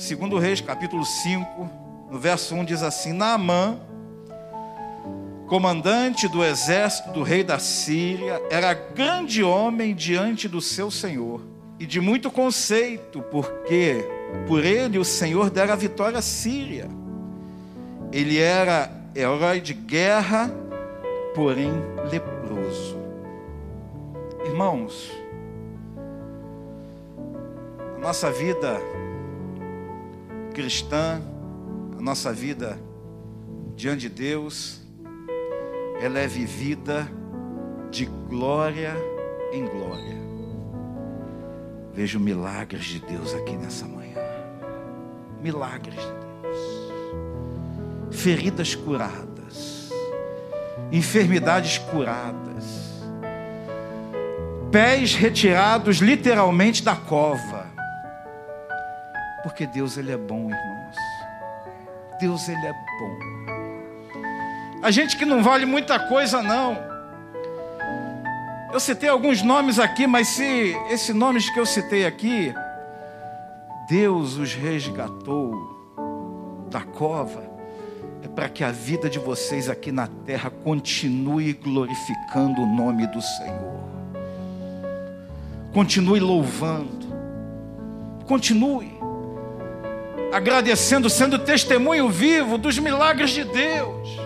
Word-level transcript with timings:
Segundo 0.00 0.38
Reis, 0.38 0.62
capítulo 0.62 1.04
5, 1.04 1.70
no 2.10 2.18
verso 2.18 2.54
1 2.54 2.64
diz 2.64 2.82
assim: 2.82 3.12
Naamã, 3.12 3.78
comandante 5.46 6.26
do 6.26 6.42
exército 6.42 7.10
do 7.10 7.22
rei 7.22 7.44
da 7.44 7.58
Síria, 7.58 8.40
era 8.50 8.72
grande 8.72 9.42
homem 9.42 9.94
diante 9.94 10.48
do 10.48 10.58
seu 10.58 10.90
senhor 10.90 11.42
e 11.78 11.84
de 11.84 12.00
muito 12.00 12.30
conceito, 12.30 13.20
porque 13.30 14.02
por 14.48 14.64
ele 14.64 14.98
o 14.98 15.04
Senhor 15.04 15.50
dera 15.50 15.74
a 15.74 15.76
vitória 15.76 16.18
à 16.18 16.22
Síria. 16.22 16.88
Ele 18.10 18.38
era 18.38 18.90
herói 19.14 19.60
de 19.60 19.74
guerra, 19.74 20.50
porém 21.34 21.72
leproso. 22.10 22.96
Irmãos, 24.46 25.10
a 27.96 27.98
nossa 27.98 28.32
vida 28.32 28.80
cristã, 30.60 31.22
a 31.98 32.02
nossa 32.02 32.34
vida 32.34 32.78
diante 33.74 34.02
de 34.02 34.08
Deus, 34.10 34.82
ela 36.02 36.18
é 36.18 36.26
vivida 36.26 37.10
de 37.90 38.04
glória 38.04 38.94
em 39.54 39.64
glória. 39.64 40.20
Vejo 41.94 42.20
milagres 42.20 42.84
de 42.84 42.98
Deus 43.00 43.34
aqui 43.34 43.56
nessa 43.56 43.86
manhã. 43.86 44.20
Milagres 45.40 45.98
de 45.98 46.12
Deus. 46.42 46.58
Feridas 48.10 48.74
curadas. 48.74 49.90
Enfermidades 50.92 51.78
curadas. 51.78 53.00
Pés 54.70 55.14
retirados 55.14 56.00
literalmente 56.00 56.84
da 56.84 56.94
cova. 56.94 57.59
Porque 59.42 59.66
Deus 59.66 59.96
ele 59.96 60.12
é 60.12 60.16
bom, 60.16 60.50
irmãos. 60.50 60.96
Deus 62.20 62.48
ele 62.48 62.66
é 62.66 62.72
bom. 62.72 63.40
A 64.82 64.90
gente 64.90 65.16
que 65.16 65.24
não 65.24 65.42
vale 65.42 65.66
muita 65.66 65.98
coisa 65.98 66.42
não. 66.42 66.76
Eu 68.72 68.78
citei 68.78 69.08
alguns 69.08 69.42
nomes 69.42 69.78
aqui, 69.78 70.06
mas 70.06 70.28
se 70.28 70.76
esses 70.90 71.14
nomes 71.14 71.50
que 71.50 71.58
eu 71.58 71.66
citei 71.66 72.06
aqui, 72.06 72.54
Deus 73.88 74.36
os 74.36 74.54
resgatou 74.54 75.80
da 76.70 76.82
cova, 76.82 77.42
é 78.22 78.28
para 78.28 78.48
que 78.48 78.62
a 78.62 78.70
vida 78.70 79.10
de 79.10 79.18
vocês 79.18 79.68
aqui 79.68 79.90
na 79.90 80.06
terra 80.06 80.50
continue 80.50 81.52
glorificando 81.52 82.62
o 82.62 82.66
nome 82.66 83.06
do 83.08 83.20
Senhor. 83.20 83.80
Continue 85.72 86.20
louvando. 86.20 87.10
Continue 88.26 88.99
agradecendo, 90.32 91.10
sendo 91.10 91.38
testemunho 91.38 92.08
vivo 92.08 92.56
dos 92.56 92.78
milagres 92.78 93.30
de 93.30 93.44
Deus. 93.44 94.18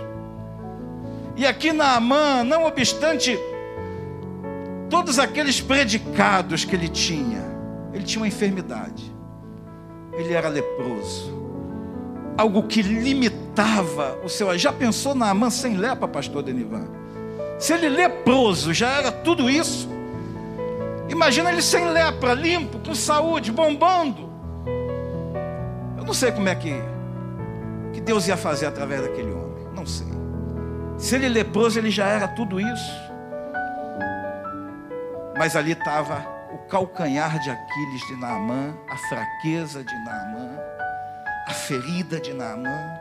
E 1.36 1.46
aqui 1.46 1.72
na 1.72 1.96
Amã, 1.96 2.44
não 2.44 2.64
obstante 2.64 3.38
todos 4.88 5.18
aqueles 5.18 5.60
predicados 5.60 6.64
que 6.64 6.76
ele 6.76 6.88
tinha, 6.88 7.42
ele 7.92 8.04
tinha 8.04 8.20
uma 8.20 8.28
enfermidade, 8.28 9.12
ele 10.12 10.32
era 10.32 10.48
leproso, 10.48 11.32
algo 12.36 12.62
que 12.64 12.82
limitava 12.82 14.18
o 14.22 14.28
seu. 14.28 14.56
Já 14.56 14.72
pensou 14.72 15.14
na 15.14 15.30
Amã 15.30 15.50
sem 15.50 15.76
lepra, 15.76 16.06
pastor 16.06 16.42
Denivan? 16.42 16.86
Se 17.58 17.72
ele 17.72 17.88
leproso 17.88 18.72
já 18.72 18.90
era 18.90 19.10
tudo 19.10 19.48
isso, 19.50 19.88
imagina 21.08 21.50
ele 21.50 21.62
sem 21.62 21.88
lepra, 21.90 22.34
limpo, 22.34 22.78
com 22.78 22.94
saúde, 22.94 23.50
bombando. 23.50 24.33
Eu 26.04 26.08
não 26.08 26.12
sei 26.12 26.30
como 26.30 26.46
é 26.50 26.54
que, 26.54 26.70
que 27.94 28.00
Deus 28.02 28.28
ia 28.28 28.36
fazer 28.36 28.66
através 28.66 29.00
daquele 29.00 29.32
homem. 29.32 29.66
Não 29.74 29.86
sei. 29.86 30.06
Se 30.98 31.14
ele 31.14 31.30
leproso, 31.30 31.78
ele 31.78 31.90
já 31.90 32.06
era 32.06 32.28
tudo 32.28 32.60
isso. 32.60 32.92
Mas 35.38 35.56
ali 35.56 35.72
estava 35.72 36.22
o 36.52 36.58
calcanhar 36.68 37.38
de 37.38 37.48
Aquiles 37.48 38.06
de 38.06 38.20
Naamã, 38.20 38.74
a 38.90 38.96
fraqueza 38.98 39.82
de 39.82 39.94
Naamã, 40.04 40.50
a 41.48 41.52
ferida 41.52 42.20
de 42.20 42.34
Naamã. 42.34 43.00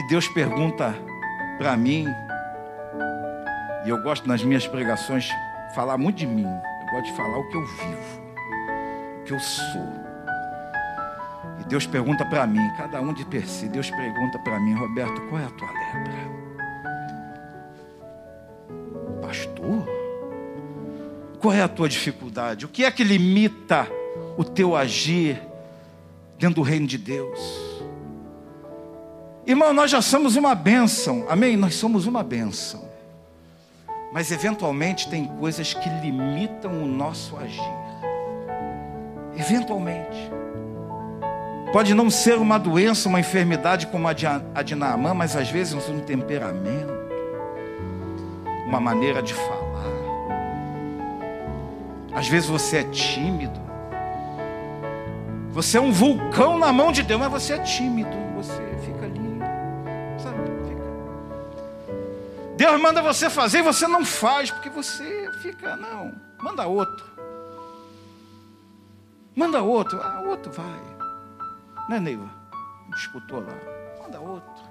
E 0.00 0.08
Deus 0.08 0.26
pergunta 0.26 0.96
para 1.58 1.76
mim, 1.76 2.08
e 3.86 3.88
eu 3.88 4.02
gosto 4.02 4.26
nas 4.26 4.42
minhas 4.42 4.66
pregações 4.66 5.30
falar 5.76 5.96
muito 5.96 6.16
de 6.16 6.26
mim. 6.26 6.42
Eu 6.42 6.86
gosto 6.90 7.04
de 7.04 7.16
falar 7.16 7.38
o 7.38 7.48
que 7.48 7.56
eu 7.56 7.64
vivo, 7.64 8.22
o 9.20 9.24
que 9.24 9.32
eu 9.34 9.38
sou. 9.38 10.07
Deus 11.68 11.86
pergunta 11.86 12.24
para 12.24 12.46
mim, 12.46 12.66
cada 12.78 13.00
um 13.00 13.12
de 13.12 13.26
per 13.26 13.46
si, 13.46 13.68
Deus 13.68 13.90
pergunta 13.90 14.38
para 14.38 14.58
mim, 14.58 14.72
Roberto, 14.74 15.20
qual 15.28 15.40
é 15.40 15.44
a 15.44 15.50
tua 15.50 15.68
lepra? 15.68 16.38
Pastor, 19.20 19.86
qual 21.38 21.52
é 21.52 21.60
a 21.60 21.68
tua 21.68 21.88
dificuldade? 21.88 22.64
O 22.64 22.68
que 22.68 22.84
é 22.84 22.90
que 22.90 23.04
limita 23.04 23.86
o 24.38 24.44
teu 24.44 24.74
agir 24.74 25.42
dentro 26.38 26.56
do 26.56 26.62
reino 26.62 26.86
de 26.86 26.96
Deus? 26.96 27.38
Irmão, 29.46 29.74
nós 29.74 29.90
já 29.90 30.00
somos 30.00 30.36
uma 30.36 30.54
bênção, 30.54 31.26
amém? 31.28 31.54
Nós 31.54 31.74
somos 31.74 32.06
uma 32.06 32.22
bênção. 32.22 32.88
Mas 34.10 34.32
eventualmente 34.32 35.08
tem 35.10 35.26
coisas 35.26 35.74
que 35.74 35.88
limitam 35.88 36.82
o 36.82 36.86
nosso 36.86 37.36
agir. 37.36 37.62
Eventualmente. 39.36 40.30
Pode 41.72 41.92
não 41.92 42.08
ser 42.08 42.38
uma 42.38 42.58
doença, 42.58 43.08
uma 43.08 43.20
enfermidade 43.20 43.86
como 43.88 44.08
a 44.08 44.12
de, 44.12 44.74
Naamã, 44.74 45.12
mas 45.12 45.36
às 45.36 45.50
vezes 45.50 45.74
um 45.88 46.00
temperamento, 46.00 46.92
uma 48.66 48.80
maneira 48.80 49.22
de 49.22 49.34
falar. 49.34 49.68
Às 52.14 52.26
vezes 52.26 52.48
você 52.48 52.78
é 52.78 52.84
tímido. 52.84 53.60
Você 55.50 55.76
é 55.76 55.80
um 55.80 55.92
vulcão 55.92 56.58
na 56.58 56.72
mão 56.72 56.90
de 56.90 57.02
Deus, 57.02 57.20
mas 57.20 57.30
você 57.30 57.54
é 57.54 57.58
tímido. 57.58 58.16
Você 58.36 58.62
fica 58.84 59.04
ali, 59.04 59.38
sabe? 60.22 60.38
Fica. 60.68 60.82
Deus 62.56 62.80
manda 62.80 63.02
você 63.02 63.28
fazer 63.28 63.58
e 63.58 63.62
você 63.62 63.86
não 63.86 64.04
faz, 64.04 64.50
porque 64.50 64.70
você 64.70 65.30
fica, 65.42 65.76
não, 65.76 66.14
manda 66.42 66.66
outro. 66.66 67.04
Manda 69.36 69.62
outro, 69.62 70.00
ah, 70.02 70.22
outro 70.26 70.50
vai. 70.50 70.97
Né, 71.88 71.98
Neiva? 71.98 72.28
Disputou 72.94 73.40
lá. 73.40 73.54
Manda 74.02 74.20
outro. 74.20 74.64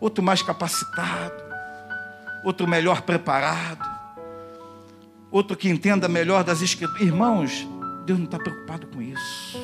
Outro 0.00 0.22
mais 0.22 0.42
capacitado. 0.42 1.44
Outro 2.44 2.66
melhor 2.66 3.02
preparado. 3.02 3.88
Outro 5.30 5.56
que 5.56 5.68
entenda 5.68 6.08
melhor 6.08 6.42
das 6.42 6.60
escrituras. 6.62 7.02
Irmãos, 7.02 7.66
Deus 8.04 8.18
não 8.18 8.26
está 8.26 8.38
preocupado 8.38 8.86
com 8.88 9.00
isso. 9.00 9.58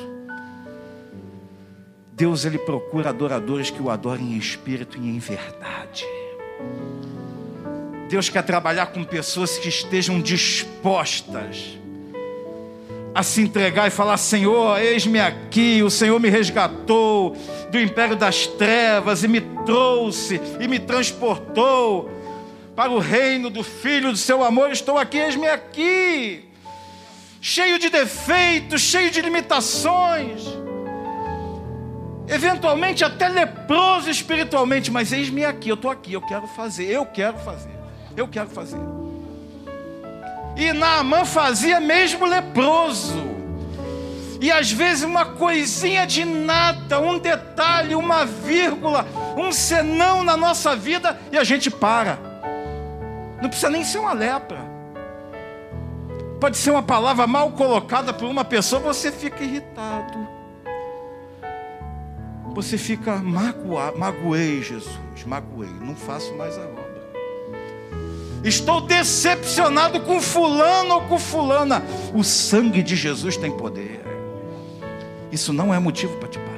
Deus 2.13 2.45
ele 2.45 2.59
procura 2.59 3.09
adoradores 3.09 3.69
que 3.69 3.81
o 3.81 3.89
adorem 3.89 4.33
em 4.33 4.37
espírito 4.37 4.97
e 4.97 5.09
em 5.09 5.19
verdade. 5.19 6.05
Deus 8.09 8.29
quer 8.29 8.43
trabalhar 8.43 8.87
com 8.87 9.03
pessoas 9.03 9.57
que 9.57 9.67
estejam 9.67 10.21
dispostas 10.21 11.79
a 13.13 13.21
se 13.21 13.41
entregar 13.41 13.87
e 13.87 13.91
falar: 13.91 14.17
Senhor, 14.17 14.79
eis-me 14.79 15.19
aqui, 15.19 15.83
o 15.83 15.89
Senhor 15.89 16.19
me 16.19 16.29
resgatou 16.29 17.35
do 17.71 17.79
império 17.79 18.15
das 18.15 18.47
trevas 18.47 19.23
e 19.23 19.27
me 19.27 19.41
trouxe 19.65 20.41
e 20.59 20.67
me 20.67 20.79
transportou 20.79 22.09
para 22.75 22.91
o 22.91 22.99
reino 22.99 23.49
do 23.49 23.63
Filho 23.63 24.11
do 24.11 24.17
seu 24.17 24.43
amor. 24.43 24.71
Estou 24.71 24.97
aqui, 24.97 25.17
eis-me 25.17 25.47
aqui, 25.47 26.45
cheio 27.39 27.77
de 27.77 27.89
defeitos, 27.89 28.81
cheio 28.81 29.11
de 29.11 29.21
limitações, 29.21 30.43
eventualmente 32.27 33.03
até 33.03 33.27
leproso 33.27 34.09
espiritualmente, 34.09 34.89
mas 34.89 35.11
eis-me 35.11 35.45
aqui, 35.45 35.69
eu 35.69 35.75
estou 35.75 35.91
aqui, 35.91 36.13
eu 36.13 36.21
quero 36.21 36.47
fazer, 36.47 36.89
eu 36.89 37.05
quero 37.05 37.37
fazer, 37.37 37.73
eu 38.17 38.27
quero 38.27 38.49
fazer. 38.49 39.02
E 40.55 40.71
Naamã 40.71 41.25
fazia 41.25 41.79
mesmo 41.79 42.25
leproso. 42.25 43.33
E 44.39 44.51
às 44.51 44.71
vezes 44.71 45.03
uma 45.03 45.25
coisinha 45.25 46.05
de 46.05 46.25
nada, 46.25 46.99
um 46.99 47.17
detalhe, 47.17 47.95
uma 47.95 48.25
vírgula, 48.25 49.05
um 49.37 49.51
senão 49.51 50.21
na 50.21 50.35
nossa 50.35 50.75
vida 50.75 51.17
e 51.31 51.37
a 51.37 51.43
gente 51.43 51.71
para. 51.71 52.19
Não 53.41 53.47
precisa 53.47 53.69
nem 53.69 53.83
ser 53.83 53.99
uma 53.99 54.13
lepra. 54.13 54.59
Pode 56.41 56.57
ser 56.57 56.71
uma 56.71 56.83
palavra 56.83 57.25
mal 57.25 57.51
colocada 57.51 58.13
por 58.13 58.29
uma 58.29 58.43
pessoa, 58.43 58.81
você 58.81 59.13
fica 59.13 59.41
irritado. 59.43 60.27
Você 62.53 62.77
fica 62.77 63.15
magoado, 63.15 63.97
magoei 63.97 64.61
Jesus, 64.61 64.99
magoei, 65.25 65.69
não 65.79 65.95
faço 65.95 66.33
mais 66.35 66.57
a 66.57 66.61
obra. 66.61 66.82
Estou 68.43 68.81
decepcionado 68.81 70.01
com 70.01 70.21
fulano 70.21 70.95
ou 70.95 71.01
com 71.01 71.17
fulana. 71.17 71.81
O 72.13 72.23
sangue 72.23 72.83
de 72.83 72.95
Jesus 72.95 73.37
tem 73.37 73.51
poder. 73.51 74.03
Isso 75.31 75.53
não 75.53 75.73
é 75.73 75.79
motivo 75.79 76.17
para 76.17 76.27
te 76.27 76.37
parar. 76.39 76.53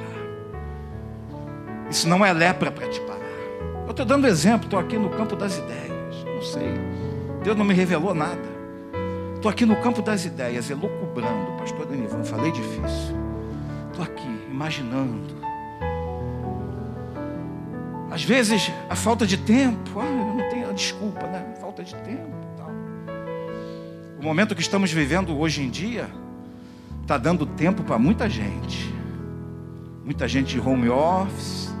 Isso 1.88 2.08
não 2.08 2.26
é 2.26 2.32
lepra 2.32 2.70
para 2.70 2.88
te 2.88 3.00
parar. 3.00 3.16
Eu 3.84 3.90
estou 3.90 4.04
dando 4.04 4.26
exemplo, 4.26 4.66
estou 4.66 4.78
aqui 4.78 4.98
no 4.98 5.10
campo 5.10 5.36
das 5.36 5.56
ideias. 5.58 6.24
Não 6.24 6.42
sei. 6.42 6.74
Deus 7.42 7.56
não 7.56 7.64
me 7.64 7.72
revelou 7.72 8.12
nada. 8.12 8.56
Estou 9.36 9.50
aqui 9.50 9.64
no 9.64 9.76
campo 9.76 10.02
das 10.02 10.24
ideias, 10.24 10.68
elucubrando. 10.68 11.52
Pastor 11.58 11.86
Danivan, 11.86 12.24
falei 12.24 12.50
difícil. 12.50 13.16
Estou 13.90 14.04
aqui, 14.04 14.28
imaginando. 14.50 15.36
Às 18.10 18.24
vezes, 18.24 18.72
a 18.90 18.96
falta 18.96 19.26
de 19.26 19.36
tempo. 19.36 20.00
Ah, 20.00 20.04
eu 20.04 20.34
não 20.34 20.48
tenho 20.48 20.65
desculpa, 20.76 21.26
né? 21.26 21.56
Falta 21.60 21.82
de 21.82 21.96
tempo. 21.96 22.30
Tal. 22.56 22.70
O 24.20 24.22
momento 24.22 24.54
que 24.54 24.60
estamos 24.60 24.92
vivendo 24.92 25.36
hoje 25.36 25.60
em 25.62 25.70
dia 25.70 26.08
está 27.02 27.18
dando 27.18 27.44
tempo 27.46 27.82
para 27.82 27.98
muita 27.98 28.28
gente. 28.28 28.94
Muita 30.04 30.28
gente 30.28 30.54
de 30.54 30.60
home 30.60 30.88
office, 30.88 31.74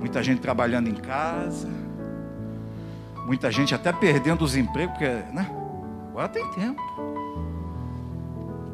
muita 0.00 0.20
gente 0.20 0.40
trabalhando 0.40 0.88
em 0.88 0.94
casa, 0.94 1.70
muita 3.24 3.52
gente 3.52 3.72
até 3.72 3.92
perdendo 3.92 4.44
os 4.44 4.56
empregos, 4.56 4.94
porque 4.94 5.08
né? 5.32 5.48
agora 6.10 6.28
tem 6.28 6.44
tempo. 6.50 6.82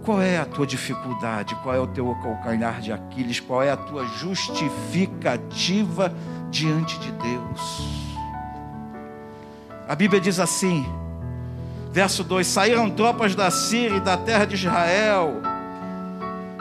Qual 0.03 0.23
é 0.23 0.39
a 0.39 0.47
tua 0.47 0.67
dificuldade? 0.67 1.55
Qual 1.57 1.75
é 1.75 1.79
o 1.79 1.87
teu 1.87 2.15
calcanhar 2.23 2.81
de 2.81 2.91
Aquiles? 2.91 3.41
Qual 3.41 3.63
é 3.63 3.71
a 3.71 3.77
tua 3.77 4.07
justificativa 4.07 6.11
diante 6.51 6.99
de 6.99 7.13
Deus? 7.13 8.10
A 9.91 9.97
Bíblia 9.97 10.21
diz 10.21 10.39
assim, 10.39 10.87
verso 11.91 12.23
2: 12.23 12.47
Saíram 12.47 12.89
tropas 12.89 13.35
da 13.35 13.51
Síria 13.51 13.97
e 13.97 14.01
da 14.01 14.17
terra 14.17 14.45
de 14.45 14.55
Israel, 14.55 15.43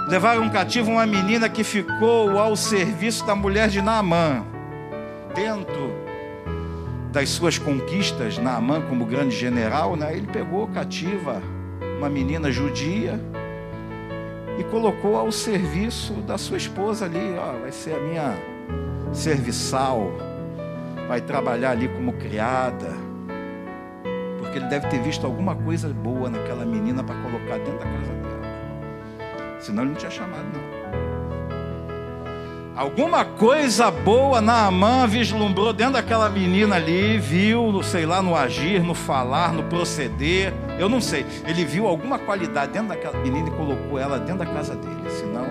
levaram 0.08 0.50
cativo 0.50 0.90
uma 0.90 1.06
menina 1.06 1.48
que 1.48 1.64
ficou 1.64 2.40
ao 2.40 2.56
serviço 2.56 3.24
da 3.28 3.36
mulher 3.36 3.70
de 3.70 3.84
Naamã 3.84 4.44
dentro 5.36 5.94
das 7.12 7.30
suas 7.30 7.60
conquistas, 7.60 8.40
Naamã 8.40 8.81
como 8.81 9.06
grande 9.06 9.36
general, 9.36 9.96
né, 9.96 10.12
ele 10.18 10.26
pegou 10.26 10.68
cativa 10.70 11.40
uma 12.00 12.10
menina 12.10 12.52
judia 12.52 13.20
e 14.58 14.64
colocou 14.64 15.16
ao 15.16 15.31
serviço 15.31 16.14
da 16.14 16.40
sua 16.40 16.58
esposa 16.58 17.06
ali, 17.06 17.36
ó, 17.38 17.60
vai 17.60 17.72
ser 17.72 17.94
a 17.94 18.00
minha 18.00 18.36
serviçal, 19.14 20.12
vai 21.08 21.22
trabalhar 21.22 21.70
ali 21.70 21.88
como 21.90 22.14
criada, 22.14 23.09
porque 24.40 24.58
ele 24.58 24.68
deve 24.68 24.88
ter 24.88 25.02
visto 25.02 25.26
alguma 25.26 25.56
coisa 25.56 25.90
boa 25.90 26.30
naquela 26.30 26.66
menina 26.66 27.04
para 27.04 27.16
colocar 27.16 27.58
dentro 27.58 27.80
da 27.80 27.86
casa 27.86 28.14
dela. 28.14 29.60
Senão 29.60 29.84
ele 29.84 29.92
não 29.92 29.98
tinha 29.98 30.12
chamado, 30.12 30.46
não. 30.54 30.80
Alguma 32.80 33.26
coisa 33.26 33.92
boa 33.92 34.40
Naamã 34.40 35.06
vislumbrou 35.06 35.74
dentro 35.74 35.96
daquela 35.96 36.30
menina 36.30 36.78
ali, 36.78 37.18
viu, 37.18 37.84
sei 37.84 38.06
lá, 38.06 38.22
no 38.22 38.34
agir, 38.34 38.82
no 38.82 38.96
falar, 38.96 39.52
no 39.52 39.64
proceder, 39.64 40.54
eu 40.80 40.88
não 40.88 41.02
sei. 41.02 41.26
Ele 41.46 41.66
viu 41.66 41.86
alguma 41.86 42.18
qualidade 42.18 42.72
dentro 42.72 42.88
daquela 42.88 43.20
menina 43.20 43.50
e 43.50 43.52
colocou 43.52 44.00
ela 44.00 44.18
dentro 44.18 44.38
da 44.38 44.46
casa 44.46 44.76
dele. 44.78 45.10
Senão, 45.10 45.46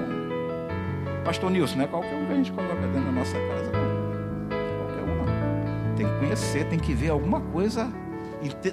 Pastor 1.22 1.50
Nilson, 1.50 1.76
não 1.76 1.84
é 1.84 1.86
qualquer 1.86 2.14
um 2.14 2.24
que 2.24 2.32
a 2.32 2.36
gente 2.36 2.50
coloca 2.50 2.74
dentro 2.76 3.04
da 3.04 3.12
nossa 3.12 3.36
casa, 3.38 3.72
não. 3.72 4.48
Qualquer 4.78 5.02
uma. 5.02 5.96
Tem 5.96 6.06
que 6.06 6.18
conhecer, 6.20 6.64
tem 6.64 6.78
que 6.78 6.94
ver 6.94 7.10
alguma 7.10 7.42
coisa, 7.42 7.92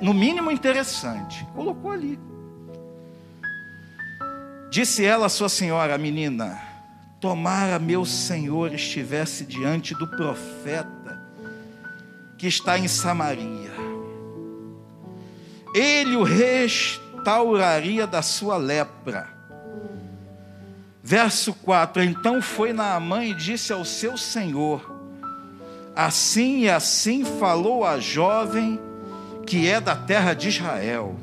no 0.01 0.13
mínimo 0.13 0.51
interessante. 0.51 1.45
Colocou 1.53 1.91
ali. 1.91 2.19
Disse 4.69 5.05
ela 5.05 5.27
à 5.27 5.29
sua 5.29 5.47
senhora, 5.47 5.95
a 5.95 5.97
menina, 5.97 6.59
tomara 7.21 7.79
meu 7.79 8.03
Senhor 8.05 8.73
estivesse 8.73 9.45
diante 9.45 9.95
do 9.95 10.07
profeta 10.07 11.21
que 12.37 12.47
está 12.47 12.77
em 12.77 12.87
Samaria, 12.87 13.71
ele 15.73 16.15
o 16.15 16.23
restauraria 16.23 18.05
da 18.05 18.21
sua 18.21 18.57
lepra. 18.57 19.29
Verso 21.01 21.53
4: 21.53 22.03
Então 22.03 22.41
foi 22.41 22.73
Naamã 22.73 23.23
e 23.23 23.33
disse 23.33 23.71
ao 23.71 23.85
seu 23.85 24.17
senhor: 24.17 24.93
Assim 25.95 26.63
e 26.63 26.69
assim 26.69 27.23
falou 27.23 27.85
a 27.85 27.99
jovem 27.99 28.79
que 29.45 29.67
é 29.67 29.79
da 29.79 29.95
terra 29.95 30.33
de 30.33 30.49
Israel. 30.49 31.15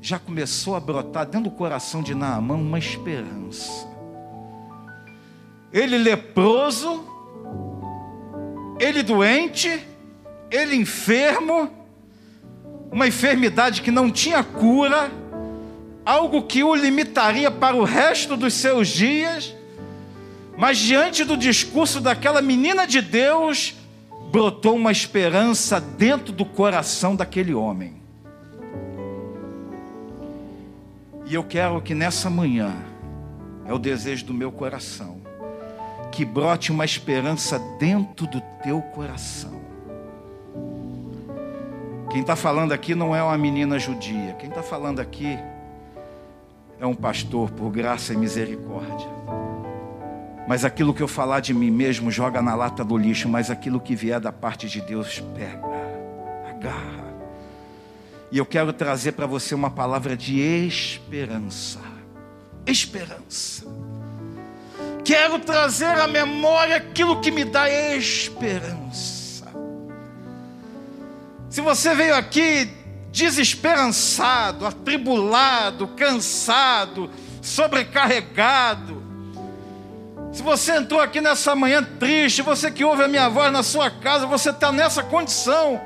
Já 0.00 0.18
começou 0.18 0.76
a 0.76 0.80
brotar 0.80 1.26
dentro 1.26 1.50
do 1.50 1.56
coração 1.56 2.02
de 2.02 2.14
Naamã 2.14 2.54
uma 2.54 2.78
esperança 2.78 3.88
ele 5.72 5.98
leproso, 5.98 7.04
ele 8.80 9.02
doente, 9.02 9.86
ele 10.50 10.74
enfermo, 10.76 11.70
uma 12.90 13.06
enfermidade 13.06 13.82
que 13.82 13.90
não 13.90 14.10
tinha 14.10 14.42
cura, 14.42 15.10
algo 16.04 16.42
que 16.42 16.62
o 16.62 16.74
limitaria 16.74 17.50
para 17.50 17.76
o 17.76 17.84
resto 17.84 18.36
dos 18.36 18.54
seus 18.54 18.88
dias, 18.88 19.54
mas 20.56 20.78
diante 20.78 21.22
do 21.22 21.36
discurso 21.36 22.00
daquela 22.00 22.40
menina 22.40 22.86
de 22.86 23.02
Deus, 23.02 23.74
brotou 24.30 24.76
uma 24.76 24.92
esperança 24.92 25.80
dentro 25.80 26.32
do 26.32 26.44
coração 26.44 27.16
daquele 27.16 27.54
homem. 27.54 27.96
E 31.24 31.34
eu 31.34 31.44
quero 31.44 31.80
que 31.80 31.94
nessa 31.94 32.30
manhã, 32.30 32.74
é 33.66 33.72
o 33.72 33.78
desejo 33.78 34.26
do 34.26 34.34
meu 34.34 34.50
coração, 34.50 35.20
que 36.10 36.24
brote 36.24 36.72
uma 36.72 36.84
esperança 36.84 37.58
dentro 37.78 38.26
do 38.26 38.40
teu 38.62 38.80
coração. 38.80 39.60
Quem 42.10 42.22
está 42.22 42.34
falando 42.34 42.72
aqui 42.72 42.94
não 42.94 43.14
é 43.14 43.22
uma 43.22 43.36
menina 43.36 43.78
judia, 43.78 44.34
quem 44.38 44.48
está 44.48 44.62
falando 44.62 45.00
aqui 45.00 45.38
é 46.80 46.86
um 46.86 46.94
pastor 46.94 47.50
por 47.50 47.70
graça 47.70 48.14
e 48.14 48.16
misericórdia. 48.16 49.17
Mas 50.48 50.64
aquilo 50.64 50.94
que 50.94 51.02
eu 51.02 51.06
falar 51.06 51.40
de 51.40 51.52
mim 51.52 51.70
mesmo 51.70 52.10
joga 52.10 52.40
na 52.40 52.54
lata 52.54 52.82
do 52.82 52.96
lixo, 52.96 53.28
mas 53.28 53.50
aquilo 53.50 53.78
que 53.78 53.94
vier 53.94 54.18
da 54.18 54.32
parte 54.32 54.66
de 54.66 54.80
Deus 54.80 55.22
pega, 55.36 55.60
agarra. 56.48 57.12
E 58.32 58.38
eu 58.38 58.46
quero 58.46 58.72
trazer 58.72 59.12
para 59.12 59.26
você 59.26 59.54
uma 59.54 59.70
palavra 59.70 60.16
de 60.16 60.40
esperança. 60.40 61.80
Esperança. 62.66 63.66
Quero 65.04 65.38
trazer 65.38 65.98
à 66.00 66.08
memória 66.08 66.76
aquilo 66.76 67.20
que 67.20 67.30
me 67.30 67.44
dá 67.44 67.68
esperança. 67.94 69.52
Se 71.50 71.60
você 71.60 71.94
veio 71.94 72.14
aqui 72.14 72.70
desesperançado, 73.12 74.64
atribulado, 74.64 75.88
cansado, 75.88 77.10
sobrecarregado, 77.42 78.97
se 80.32 80.42
você 80.42 80.76
entrou 80.76 81.00
aqui 81.00 81.20
nessa 81.20 81.54
manhã 81.54 81.82
triste, 81.82 82.42
você 82.42 82.70
que 82.70 82.84
ouve 82.84 83.02
a 83.02 83.08
minha 83.08 83.28
voz 83.28 83.52
na 83.52 83.62
sua 83.62 83.90
casa, 83.90 84.26
você 84.26 84.50
está 84.50 84.70
nessa 84.70 85.02
condição. 85.02 85.80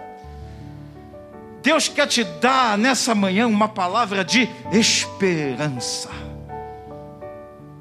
Deus 1.63 1.87
quer 1.89 2.07
te 2.07 2.25
dar 2.25 2.77
nessa 2.77 3.15
manhã 3.15 3.47
uma 3.47 3.69
palavra 3.69 4.25
de 4.25 4.49
esperança. 4.73 6.11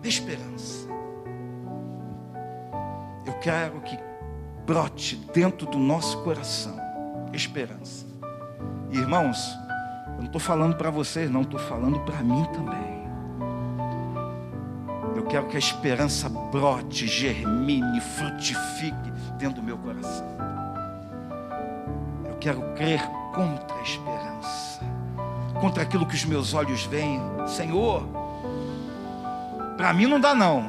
Esperança 0.04 0.52
quero 3.42 3.82
que 3.82 3.98
brote 4.66 5.16
dentro 5.34 5.66
do 5.68 5.78
nosso 5.78 6.20
coração 6.20 6.80
esperança. 7.34 8.06
Irmãos, 8.92 9.38
eu 10.08 10.18
não 10.18 10.26
estou 10.26 10.40
falando 10.40 10.76
para 10.76 10.90
vocês, 10.90 11.30
não, 11.32 11.42
estou 11.42 11.60
falando 11.60 12.00
para 12.02 12.22
mim 12.22 12.44
também. 12.54 12.91
Quero 15.32 15.48
que 15.48 15.56
a 15.56 15.60
esperança 15.60 16.28
brote, 16.28 17.08
germine, 17.08 18.02
frutifique 18.02 19.12
dentro 19.38 19.62
do 19.62 19.64
meu 19.64 19.78
coração. 19.78 20.28
Eu 22.26 22.36
quero 22.36 22.62
crer 22.76 23.02
contra 23.34 23.78
a 23.78 23.82
esperança, 23.82 24.82
contra 25.62 25.84
aquilo 25.84 26.06
que 26.06 26.16
os 26.16 26.26
meus 26.26 26.54
olhos 26.54 26.84
veem. 26.84 27.22
Senhor, 27.48 28.04
para 29.78 29.94
mim 29.94 30.06
não 30.06 30.20
dá 30.20 30.36
não, 30.36 30.66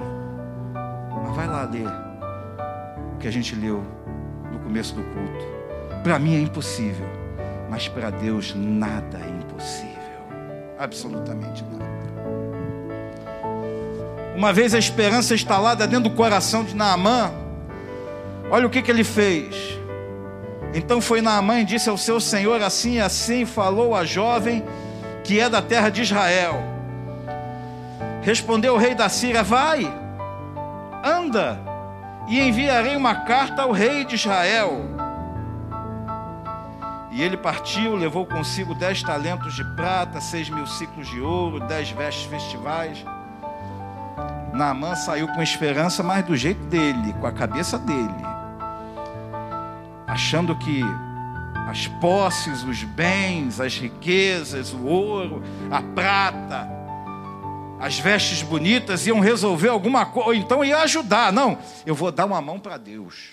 mas 1.25 1.35
vai 1.35 1.49
lá 1.49 1.64
ler 1.64 1.90
que 3.19 3.26
a 3.26 3.33
gente 3.33 3.57
leu 3.57 3.83
no 4.52 4.61
começo 4.61 4.95
do 4.95 5.02
culto. 5.02 6.02
Para 6.04 6.21
mim 6.21 6.37
é 6.37 6.40
impossível, 6.40 7.09
mas 7.69 7.88
para 7.88 8.11
Deus 8.11 8.54
nada 8.54 9.19
é 9.19 9.28
impossível. 9.28 9.97
Absolutamente 10.78 11.64
nada. 11.64 11.91
Uma 14.34 14.52
vez 14.52 14.74
a 14.74 14.78
esperança 14.78 15.34
instalada 15.34 15.86
dentro 15.86 16.08
do 16.08 16.16
coração 16.16 16.64
de 16.64 16.74
Naamã, 16.74 17.30
olha 18.50 18.66
o 18.66 18.70
que, 18.70 18.80
que 18.80 18.90
ele 18.90 19.04
fez. 19.04 19.78
Então 20.74 21.00
foi 21.00 21.20
Naamã 21.20 21.60
e 21.60 21.64
disse 21.64 21.90
ao 21.90 21.98
seu 21.98 22.18
senhor 22.18 22.62
assim 22.62 22.94
e 22.94 23.00
assim, 23.00 23.44
falou 23.44 23.94
a 23.94 24.04
jovem 24.04 24.64
que 25.22 25.38
é 25.38 25.48
da 25.48 25.60
terra 25.60 25.90
de 25.90 26.02
Israel. 26.02 26.62
Respondeu 28.22 28.74
o 28.74 28.78
rei 28.78 28.94
da 28.94 29.08
Síria: 29.08 29.42
Vai, 29.42 29.92
anda, 31.04 31.58
e 32.28 32.40
enviarei 32.40 32.96
uma 32.96 33.14
carta 33.14 33.62
ao 33.62 33.72
rei 33.72 34.04
de 34.04 34.14
Israel. 34.14 34.92
E 37.10 37.22
ele 37.22 37.36
partiu, 37.36 37.94
levou 37.94 38.24
consigo 38.24 38.74
dez 38.74 39.02
talentos 39.02 39.54
de 39.54 39.62
prata, 39.76 40.18
seis 40.18 40.48
mil 40.48 40.66
ciclos 40.66 41.06
de 41.08 41.20
ouro, 41.20 41.60
dez 41.60 41.90
vestes 41.90 42.24
festivais. 42.24 43.04
Naamã 44.52 44.94
saiu 44.94 45.28
com 45.28 45.42
esperança, 45.42 46.02
mas 46.02 46.25
do 46.25 46.37
jeito 46.37 46.62
dele, 46.66 47.14
com 47.21 47.26
a 47.26 47.32
cabeça 47.32 47.78
dele, 47.78 48.14
achando 50.06 50.54
que 50.56 50.82
as 51.68 51.87
posses, 51.87 52.62
os 52.64 52.85
bens, 52.85 53.61
as 53.61 53.76
riquezas, 53.78 54.73
o 54.73 54.85
ouro, 54.85 55.42
a 55.71 55.80
prata, 55.80 56.68
as 57.80 57.99
vestes 57.99 58.42
bonitas 58.42 59.06
iam 59.06 59.21
resolver 59.21 59.68
alguma 59.68 60.04
coisa, 60.04 60.28
ou 60.28 60.35
então 60.35 60.64
ia 60.64 60.78
ajudar. 60.78 61.32
Não, 61.32 61.59
eu 61.87 61.94
vou 61.94 62.12
dar 62.12 62.26
uma 62.26 62.40
mão 62.40 62.61
para 62.61 62.76
Deus. 62.76 63.30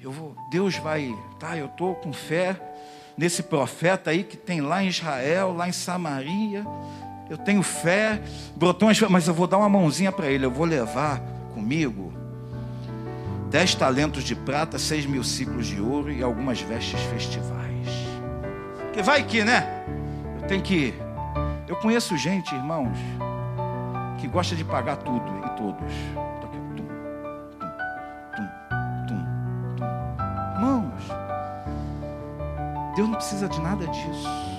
Eu 0.00 0.12
vou, 0.12 0.36
Deus 0.50 0.76
vai, 0.76 1.14
tá? 1.38 1.56
Eu 1.56 1.66
estou 1.66 1.94
com 1.94 2.12
fé 2.12 2.58
nesse 3.16 3.42
profeta 3.42 4.10
aí 4.10 4.24
que 4.24 4.36
tem 4.36 4.60
lá 4.60 4.82
em 4.82 4.88
Israel, 4.88 5.52
lá 5.52 5.68
em 5.68 5.72
Samaria. 5.72 6.64
Eu 7.30 7.38
tenho 7.38 7.62
fé, 7.62 8.20
brotou 8.56 8.88
mas 9.08 9.28
eu 9.28 9.32
vou 9.32 9.46
dar 9.46 9.58
uma 9.58 9.68
mãozinha 9.68 10.10
para 10.10 10.26
ele. 10.26 10.44
Eu 10.44 10.50
vou 10.50 10.66
levar 10.66 11.22
comigo 11.54 12.12
dez 13.48 13.72
talentos 13.72 14.24
de 14.24 14.34
prata, 14.34 14.80
seis 14.80 15.06
mil 15.06 15.22
ciclos 15.22 15.68
de 15.68 15.80
ouro 15.80 16.10
e 16.10 16.24
algumas 16.24 16.60
vestes 16.60 17.00
festivais. 17.02 17.60
Que 18.92 19.00
vai 19.00 19.22
que, 19.22 19.44
né? 19.44 19.84
Eu 20.42 20.48
tenho 20.48 20.60
que. 20.60 20.92
Eu 21.68 21.76
conheço 21.76 22.16
gente, 22.16 22.52
irmãos, 22.52 22.98
que 24.18 24.26
gosta 24.26 24.56
de 24.56 24.64
pagar 24.64 24.96
tudo 24.96 25.30
e 25.46 25.50
todos. 25.56 25.94
Irmãos, 30.56 31.02
Deus 32.96 33.08
não 33.08 33.14
precisa 33.14 33.48
de 33.48 33.60
nada 33.60 33.86
disso. 33.86 34.49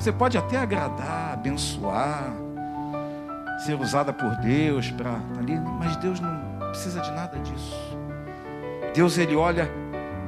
Você 0.00 0.10
pode 0.10 0.38
até 0.38 0.56
agradar, 0.56 1.34
abençoar, 1.34 2.32
ser 3.66 3.74
usada 3.74 4.14
por 4.14 4.34
Deus 4.36 4.90
para 4.90 5.10
ali, 5.38 5.60
mas 5.78 5.94
Deus 5.96 6.18
não 6.18 6.40
precisa 6.70 7.02
de 7.02 7.10
nada 7.10 7.38
disso. 7.40 7.98
Deus, 8.94 9.18
Ele 9.18 9.36
olha 9.36 9.70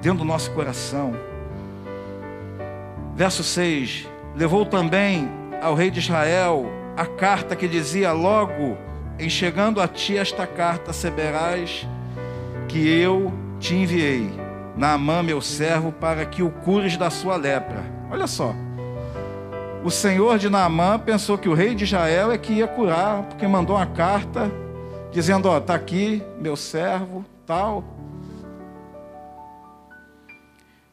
dentro 0.03 0.19
do 0.19 0.25
nosso 0.27 0.51
coração. 0.51 1.15
Verso 3.17 3.43
6: 3.43 4.07
Levou 4.37 4.67
também 4.67 5.27
ao 5.63 5.75
rei 5.75 5.91
de 5.91 6.01
Israel 6.01 6.67
a 6.95 7.07
carta 7.07 7.57
que 7.57 7.67
dizia: 7.67 8.13
Logo 8.13 8.77
em 9.19 9.31
chegando 9.31 9.81
a 9.81 9.89
ti 9.89 10.19
esta 10.19 10.47
carta, 10.47 10.93
saberás 10.93 11.89
que 12.69 12.87
eu 12.87 13.33
te 13.59 13.75
enviei, 13.75 14.31
Naamã, 14.77 15.23
meu 15.23 15.41
servo, 15.41 15.91
para 15.93 16.27
que 16.27 16.43
o 16.43 16.51
cures 16.51 16.99
da 16.99 17.09
sua 17.09 17.37
lepra. 17.37 17.83
Olha 18.11 18.27
só. 18.27 18.55
O 19.85 19.91
senhor 19.91 20.39
de 20.39 20.49
Naamã 20.49 20.97
pensou 20.97 21.37
que 21.37 21.49
o 21.49 21.55
rei 21.55 21.75
de 21.75 21.83
Israel 21.83 22.31
é 22.31 22.39
que 22.39 22.53
ia 22.53 22.69
curar, 22.69 23.25
porque 23.25 23.47
mandou 23.49 23.75
uma 23.75 23.87
carta 23.87 24.49
dizendo: 25.11 25.49
Ó, 25.49 25.59
está 25.59 25.75
aqui 25.75 26.23
meu 26.39 26.55
servo, 26.55 27.25
tal. 27.45 27.83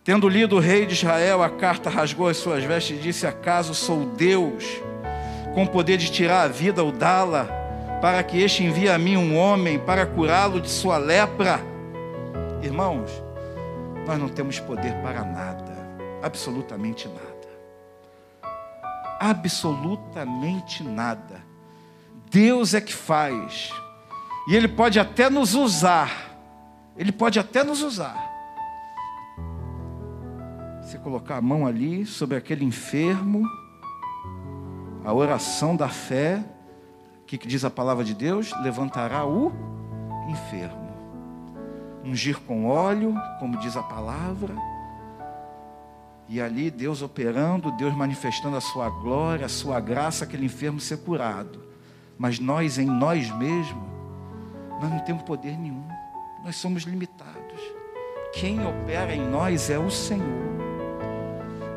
Tendo 0.03 0.27
lido 0.27 0.55
o 0.55 0.59
rei 0.59 0.87
de 0.87 0.93
Israel 0.93 1.43
a 1.43 1.49
carta, 1.51 1.87
rasgou 1.87 2.29
as 2.29 2.37
suas 2.37 2.63
vestes 2.63 2.97
e 2.97 3.01
disse: 3.01 3.27
Acaso 3.27 3.75
sou 3.75 4.05
Deus, 4.05 4.65
com 5.53 5.67
poder 5.67 5.97
de 5.97 6.11
tirar 6.11 6.41
a 6.41 6.47
vida 6.47 6.83
ou 6.83 6.91
dá-la, 6.91 7.43
para 8.01 8.23
que 8.23 8.41
este 8.41 8.63
envie 8.63 8.89
a 8.89 8.97
mim 8.97 9.17
um 9.17 9.37
homem 9.37 9.77
para 9.77 10.03
curá-lo 10.07 10.59
de 10.59 10.69
sua 10.69 10.97
lepra? 10.97 11.59
Irmãos, 12.63 13.11
nós 14.07 14.17
não 14.17 14.29
temos 14.29 14.59
poder 14.59 14.95
para 15.03 15.23
nada, 15.23 15.77
absolutamente 16.23 17.07
nada. 17.07 17.28
Absolutamente 19.19 20.83
nada. 20.83 21.43
Deus 22.31 22.73
é 22.73 22.79
que 22.79 22.93
faz. 22.93 23.71
E 24.47 24.55
Ele 24.55 24.67
pode 24.67 24.99
até 24.99 25.29
nos 25.29 25.53
usar. 25.53 26.29
Ele 26.95 27.11
pode 27.11 27.39
até 27.39 27.63
nos 27.63 27.81
usar. 27.81 28.29
Você 30.81 30.97
colocar 30.97 31.37
a 31.37 31.41
mão 31.41 31.67
ali 31.67 32.05
sobre 32.05 32.35
aquele 32.35 32.65
enfermo, 32.65 33.43
a 35.05 35.13
oração 35.13 35.75
da 35.75 35.87
fé, 35.87 36.43
o 37.21 37.25
que, 37.25 37.37
que 37.37 37.47
diz 37.47 37.63
a 37.63 37.69
palavra 37.69 38.03
de 38.03 38.15
Deus? 38.15 38.51
Levantará 38.61 39.25
o 39.25 39.51
enfermo. 40.27 40.89
Ungir 42.03 42.39
com 42.39 42.65
óleo, 42.65 43.13
como 43.39 43.57
diz 43.57 43.77
a 43.77 43.83
palavra. 43.83 44.55
E 46.29 46.39
ali 46.39 46.69
Deus 46.69 47.01
operando, 47.01 47.71
Deus 47.71 47.95
manifestando 47.95 48.55
a 48.55 48.61
sua 48.61 48.87
glória, 48.87 49.47
a 49.47 49.49
sua 49.49 49.79
graça, 49.79 50.25
aquele 50.25 50.45
enfermo 50.45 50.79
ser 50.79 50.97
curado. 50.97 51.59
Mas 52.19 52.37
nós, 52.37 52.77
em 52.77 52.85
nós 52.85 53.35
mesmos, 53.35 53.83
nós 54.79 54.91
não 54.91 54.99
temos 54.99 55.23
poder 55.23 55.57
nenhum. 55.57 55.83
Nós 56.45 56.55
somos 56.55 56.83
limitados. 56.83 57.59
Quem 58.31 58.63
opera 58.63 59.15
em 59.15 59.27
nós 59.27 59.71
é 59.71 59.79
o 59.79 59.89
Senhor. 59.89 60.27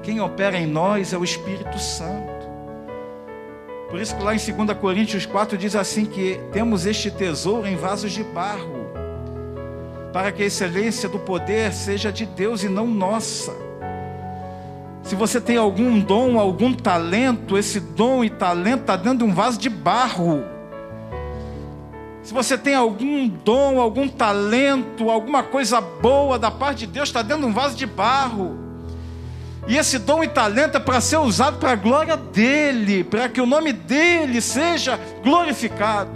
Quem 0.03 0.21
opera 0.21 0.59
em 0.59 0.67
nós 0.67 1.15
é 1.15 1.17
o 1.17 1.25
Espírito 1.25 1.79
Santo. 1.79 2.47
Por 3.89 3.99
isso 3.99 4.15
que 4.15 4.23
lá 4.23 4.35
em 4.35 4.39
2 4.39 4.79
Coríntios 4.79 5.25
4 5.25 5.57
diz 5.57 5.75
assim 5.75 6.05
que 6.05 6.39
temos 6.53 6.85
este 6.85 7.11
tesouro 7.11 7.67
em 7.67 7.77
vasos 7.77 8.13
de 8.13 8.23
barro, 8.23 8.87
para 10.13 10.31
que 10.31 10.43
a 10.43 10.47
excelência 10.47 11.09
do 11.09 11.19
poder 11.19 11.73
seja 11.73 12.13
de 12.13 12.27
Deus 12.27 12.63
e 12.63 12.69
não 12.69 12.87
nossa. 12.87 13.72
Se 15.03 15.17
você 15.17 15.41
tem 15.41 15.57
algum 15.57 15.99
dom, 15.99 16.39
algum 16.39 16.73
talento, 16.73 17.59
esse 17.59 17.81
dom 17.81 18.25
e 18.25 18.31
talento 18.31 18.83
está 18.83 18.97
dentro 18.97 19.19
de 19.19 19.25
um 19.25 19.35
vaso 19.35 19.59
de 19.59 19.69
barro. 19.69 20.45
Se 22.23 22.33
você 22.33 22.57
tem 22.57 22.75
algum 22.75 23.29
dom, 23.29 23.81
algum 23.81 24.09
talento, 24.09 25.11
alguma 25.11 25.43
coisa 25.43 25.81
boa 25.81 26.39
da 26.39 26.51
parte 26.51 26.87
de 26.87 26.87
Deus, 26.87 27.09
está 27.09 27.21
dentro 27.21 27.43
de 27.43 27.49
um 27.49 27.53
vaso 27.53 27.77
de 27.77 27.85
barro. 27.85 28.57
E 29.67 29.77
esse 29.77 29.99
dom 29.99 30.23
e 30.23 30.29
talento 30.29 30.77
é 30.77 30.81
para 30.81 31.01
ser 31.01 31.19
usado 31.19 31.59
para 31.59 31.73
a 31.73 31.77
glória 31.77 32.17
dele, 32.17 33.03
para 33.03 33.29
que 33.29 33.41
o 33.41 33.47
nome 33.47 33.73
dele 33.73 34.41
seja 34.41 34.99
glorificado. 35.23 36.11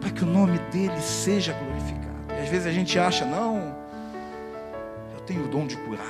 Para 0.00 0.10
que 0.10 0.22
o 0.22 0.26
nome 0.26 0.58
dele 0.72 1.00
seja 1.00 1.52
glorificado. 1.52 2.38
E 2.38 2.42
às 2.42 2.48
vezes 2.48 2.66
a 2.66 2.72
gente 2.72 2.98
acha, 2.98 3.24
não, 3.24 3.73
tenho 5.24 5.44
o 5.44 5.48
dom 5.48 5.66
de 5.66 5.76
curar. 5.76 6.06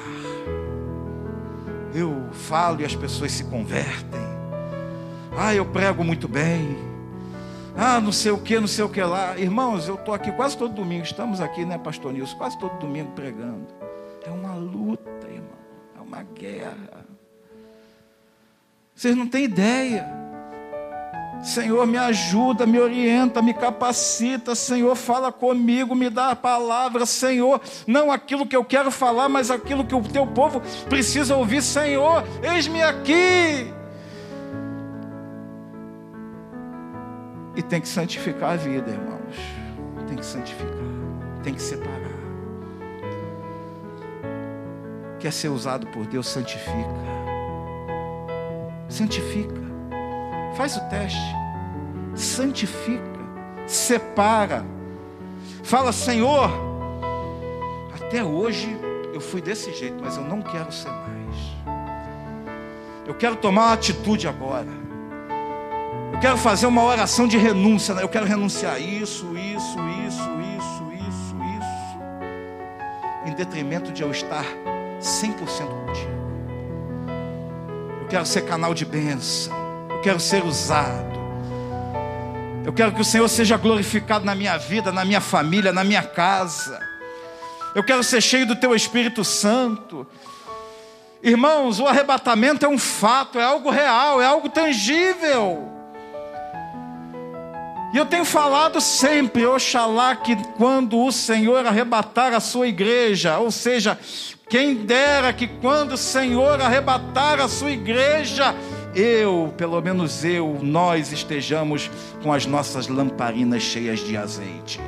Eu 1.95 2.29
falo 2.33 2.81
e 2.81 2.85
as 2.85 2.95
pessoas 2.95 3.33
se 3.33 3.45
convertem. 3.45 4.21
Ah, 5.37 5.55
eu 5.55 5.65
prego 5.67 6.05
muito 6.05 6.29
bem. 6.29 6.77
Ah, 7.77 8.01
não 8.01 8.13
sei 8.13 8.31
o 8.31 8.39
que, 8.39 8.59
não 8.59 8.69
sei 8.69 8.85
o 8.85 8.89
que 8.89 9.03
lá. 9.03 9.37
Irmãos, 9.37 9.89
eu 9.89 9.97
estou 9.97 10.15
aqui 10.15 10.31
quase 10.33 10.57
todo 10.57 10.75
domingo. 10.75 11.05
Estamos 11.05 11.41
aqui, 11.41 11.65
né, 11.65 11.77
Pastor 11.77 12.13
Nilson? 12.13 12.37
Quase 12.37 12.59
todo 12.59 12.79
domingo 12.79 13.11
pregando. 13.13 13.67
É 14.25 14.31
uma 14.31 14.55
luta, 14.55 15.27
irmão. 15.27 15.59
É 15.97 16.01
uma 16.01 16.23
guerra. 16.23 17.05
Vocês 18.95 19.17
não 19.17 19.27
têm 19.27 19.45
ideia. 19.45 20.24
Senhor, 21.45 21.87
me 21.87 21.99
ajuda, 21.99 22.65
me 22.65 22.81
orienta, 22.81 23.43
me 23.43 23.53
capacita. 23.53 24.55
Senhor, 24.55 24.97
fala 24.97 25.31
comigo, 25.31 25.95
me 25.95 26.09
dá 26.09 26.31
a 26.31 26.37
palavra. 26.37 27.05
Senhor, 27.05 27.61
não 27.87 28.11
aquilo 28.11 28.47
que 28.47 28.57
eu 28.57 28.65
quero 28.65 28.91
falar, 28.91 29.29
mas 29.29 29.51
aquilo 29.51 29.85
que 29.85 29.95
o 29.95 30.03
teu 30.03 30.27
povo 30.27 30.63
precisa 30.89 31.37
ouvir. 31.37 31.63
Senhor, 31.63 32.25
eis-me 32.43 32.83
aqui. 32.83 33.71
E 37.55 37.63
tem 37.63 37.79
que 37.79 37.89
santificar 37.89 38.53
a 38.53 38.57
vida, 38.57 38.91
irmãos. 38.91 39.37
Tem 40.09 40.17
que 40.17 40.25
santificar. 40.25 40.73
Tem 41.43 41.53
que 41.53 41.63
separar. 41.63 41.95
Quer 45.21 45.31
ser 45.31 45.51
usado 45.51 45.87
por 45.89 46.07
Deus, 46.07 46.27
santifica. 46.27 46.89
Santifica. 48.89 49.74
Faz 50.57 50.77
o 50.77 50.81
teste. 50.89 51.19
Santifica. 52.15 53.03
Separa. 53.67 54.65
Fala, 55.63 55.93
Senhor, 55.93 56.51
até 57.95 58.23
hoje 58.23 58.69
eu 59.13 59.21
fui 59.21 59.41
desse 59.41 59.73
jeito, 59.73 59.97
mas 60.03 60.17
eu 60.17 60.25
não 60.25 60.43
quero 60.43 60.71
ser 60.71 60.91
mais. 60.91 61.05
Eu 63.07 63.15
quero 63.15 63.37
tomar 63.37 63.67
uma 63.67 63.73
atitude 63.73 64.29
agora. 64.29 64.85
Eu 66.13 66.21
quero 66.21 66.37
fazer 66.37 66.67
uma 66.67 66.83
oração 66.83 67.27
de 67.27 67.37
renúncia. 67.37 67.95
Né? 67.95 68.03
Eu 68.03 68.09
quero 68.09 68.25
renunciar 68.25 68.81
isso, 68.81 69.37
isso, 69.37 69.79
isso, 70.07 70.31
isso, 70.57 70.93
isso, 70.93 71.37
isso. 71.59 73.27
Em 73.27 73.35
detrimento 73.35 73.91
de 73.93 74.03
eu 74.03 74.11
estar 74.11 74.45
100% 75.01 75.37
contigo. 75.87 76.15
Eu 78.01 78.07
quero 78.09 78.25
ser 78.25 78.43
canal 78.43 78.73
de 78.73 78.85
bênção. 78.85 79.64
Quero 80.05 80.21
ser 80.21 80.45
usado. 80.45 81.19
Eu 82.63 82.75
quero 82.75 82.93
que 82.93 83.01
o 83.01 83.05
Senhor 83.05 83.27
seja 83.27 83.57
glorificado 83.57 84.23
na 84.23 84.35
minha 84.35 84.59
vida, 84.59 84.93
na 84.93 85.03
minha 85.03 85.21
família, 85.21 85.73
na 85.73 85.83
minha 85.83 86.03
casa. 86.03 86.79
Eu 87.75 87.83
quero 87.83 88.03
ser 88.03 88.21
cheio 88.21 88.47
do 88.47 88.55
Teu 88.55 88.75
Espírito 88.75 89.25
Santo. 89.25 90.07
Irmãos, 91.23 91.81
o 91.81 91.87
arrebatamento 91.87 92.67
é 92.67 92.69
um 92.69 92.77
fato, 92.77 93.39
é 93.39 93.45
algo 93.45 93.71
real, 93.71 94.21
é 94.21 94.27
algo 94.27 94.51
tangível. 94.51 95.71
E 97.95 97.97
eu 97.97 98.05
tenho 98.05 98.27
falado 98.27 98.83
sempre, 98.83 99.47
oxalá 99.47 100.17
que 100.17 100.37
quando 100.59 101.03
o 101.03 101.11
Senhor 101.11 101.65
arrebatar 101.65 102.35
a 102.35 102.41
sua 102.41 102.69
igreja, 102.69 103.39
ou 103.39 103.51
seja, 103.51 103.99
quem 104.51 104.75
dera 104.75 105.33
que 105.33 105.47
quando 105.47 105.93
o 105.93 105.97
Senhor 105.97 106.61
arrebatar 106.61 107.41
a 107.41 107.49
sua 107.49 107.71
igreja, 107.71 108.55
eu, 108.95 109.53
pelo 109.57 109.81
menos 109.81 110.25
eu, 110.25 110.59
nós 110.63 111.13
estejamos 111.13 111.91
com 112.23 112.33
as 112.33 112.47
nossas 112.47 112.89
lamparinas 112.89 113.63
cheias 113.63 114.01
de 114.01 114.17
azeite, 114.17 114.81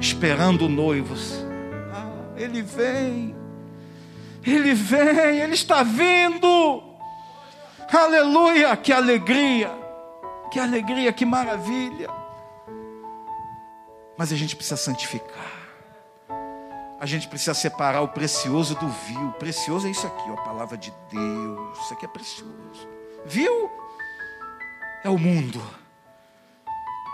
esperando 0.00 0.66
o 0.66 0.68
noivo. 0.68 1.14
Ah, 1.92 2.10
ele 2.36 2.62
vem. 2.62 3.42
Ele 4.44 4.74
vem, 4.74 5.38
Ele 5.40 5.54
está 5.54 5.82
vindo. 5.82 6.82
Aleluia, 7.92 8.76
que 8.76 8.92
alegria, 8.92 9.70
que 10.50 10.58
alegria, 10.58 11.12
que 11.12 11.24
maravilha. 11.24 12.08
Mas 14.16 14.32
a 14.32 14.36
gente 14.36 14.56
precisa 14.56 14.76
santificar. 14.76 15.51
A 17.02 17.06
gente 17.06 17.26
precisa 17.26 17.52
separar 17.52 18.00
o 18.02 18.06
precioso 18.06 18.76
do 18.76 18.86
vil. 18.86 19.32
Precioso 19.32 19.88
é 19.88 19.90
isso 19.90 20.06
aqui, 20.06 20.22
ó, 20.30 20.34
a 20.34 20.44
palavra 20.44 20.78
de 20.78 20.94
Deus. 21.10 21.78
Isso 21.80 21.94
aqui 21.94 22.04
é 22.04 22.08
precioso. 22.08 22.88
Vil 23.26 23.68
é 25.02 25.10
o 25.10 25.18
mundo. 25.18 25.60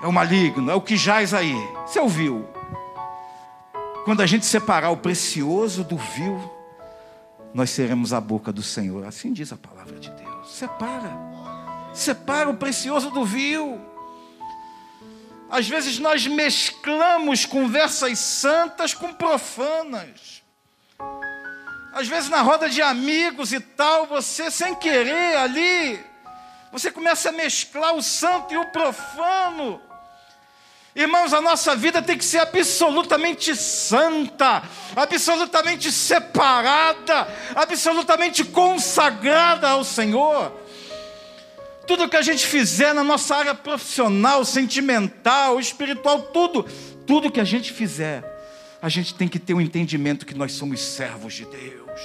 É 0.03 0.07
o 0.07 0.13
maligno, 0.13 0.71
é 0.71 0.75
o 0.75 0.83
que 0.83 0.95
jaz 0.95 1.33
aí. 1.33 1.55
Você 1.87 1.99
ouviu? 1.99 2.47
Quando 4.05 4.21
a 4.21 4.27
gente 4.27 4.45
separar 4.45 4.91
o 4.91 4.97
precioso 4.99 5.83
do 5.83 5.97
vil, 5.97 6.39
nós 7.55 7.71
seremos 7.71 8.13
a 8.13 8.21
boca 8.21 8.53
do 8.53 8.63
Senhor. 8.63 9.07
Assim 9.07 9.33
diz 9.33 9.55
a 9.55 9.57
palavra 9.57 9.99
de 9.99 10.11
Deus. 10.11 10.55
Separa. 10.55 11.17
Separa 11.95 12.51
o 12.51 12.59
precioso 12.59 13.11
do 13.11 13.25
vil. 13.25 13.81
Às 15.51 15.67
vezes 15.67 15.99
nós 15.99 16.27
mesclamos 16.27 17.47
conversas 17.47 18.19
santas 18.19 18.93
com 18.93 19.13
profanas. 19.15 20.43
Às 21.93 22.07
vezes 22.07 22.29
na 22.29 22.43
roda 22.43 22.69
de 22.69 22.83
amigos 22.83 23.53
e 23.53 23.61
tal, 23.61 24.07
você 24.07 24.51
sem 24.51 24.75
querer 24.75 25.37
ali, 25.37 25.99
você 26.71 26.91
começa 26.91 27.31
a 27.31 27.33
mesclar 27.33 27.95
o 27.95 28.03
santo 28.03 28.53
e 28.53 28.59
o 28.59 28.71
profano. 28.71 29.81
Irmãos, 30.95 31.33
a 31.33 31.41
nossa 31.41 31.77
vida 31.77 32.03
tem 32.03 32.19
que 32.19 32.25
ser 32.25 32.41
absolutamente 32.41 33.55
santa, 33.55 34.63
absolutamente 34.97 35.93
separada, 35.93 37.29
absolutamente 37.55 38.45
consagrada 38.45 39.71
ao 39.71 39.85
Senhor. 39.85 40.68
Tudo 41.89 42.07
que 42.07 42.17
a 42.17 42.23
gente 42.23 42.47
fizer 42.47 42.93
na 42.93 43.03
nossa 43.03 43.35
área 43.35 43.55
profissional, 43.55 44.45
sentimental, 44.45 45.59
espiritual, 45.59 46.21
tudo, 46.21 46.65
tudo 47.07 47.31
que 47.31 47.41
a 47.41 47.45
gente 47.45 47.73
fizer, 47.73 48.23
a 48.81 48.91
gente 48.91 49.15
tem 49.15 49.27
que 49.27 49.39
ter 49.39 49.55
o 49.55 49.57
um 49.57 49.61
entendimento 49.61 50.27
que 50.27 50.35
nós 50.35 50.53
somos 50.53 50.81
servos 50.81 51.33
de 51.33 51.47
Deus. 51.47 52.01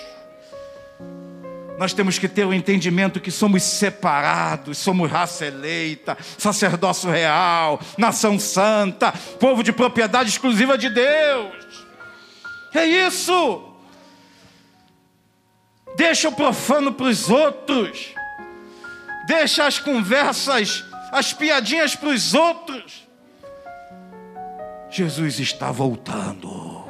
Nós 1.78 1.92
temos 1.92 2.18
que 2.18 2.30
ter 2.30 2.46
o 2.46 2.54
entendimento 2.54 3.20
que 3.20 3.30
somos 3.30 3.62
separados, 3.62 4.78
somos 4.78 5.12
raça 5.12 5.46
eleita, 5.46 6.18
sacerdócio 6.38 7.12
real, 7.12 7.78
nação 7.98 8.40
santa, 8.40 9.12
povo 9.38 9.62
de 9.62 9.74
propriedade 9.74 10.30
exclusiva 10.30 10.78
de 10.78 10.90
Deus. 10.90 11.86
É 12.74 12.86
isso. 12.86 13.70
Deixa 15.98 16.30
o 16.30 16.32
profano 16.32 16.94
para 16.94 17.08
os 17.08 17.30
outros. 17.30 18.14
Deixa 19.26 19.66
as 19.66 19.80
conversas, 19.80 20.84
as 21.12 21.34
piadinhas 21.34 21.96
para 21.96 22.10
os 22.10 22.34
outros. 22.34 23.08
Jesus 24.90 25.40
está 25.40 25.72
voltando. 25.72 26.84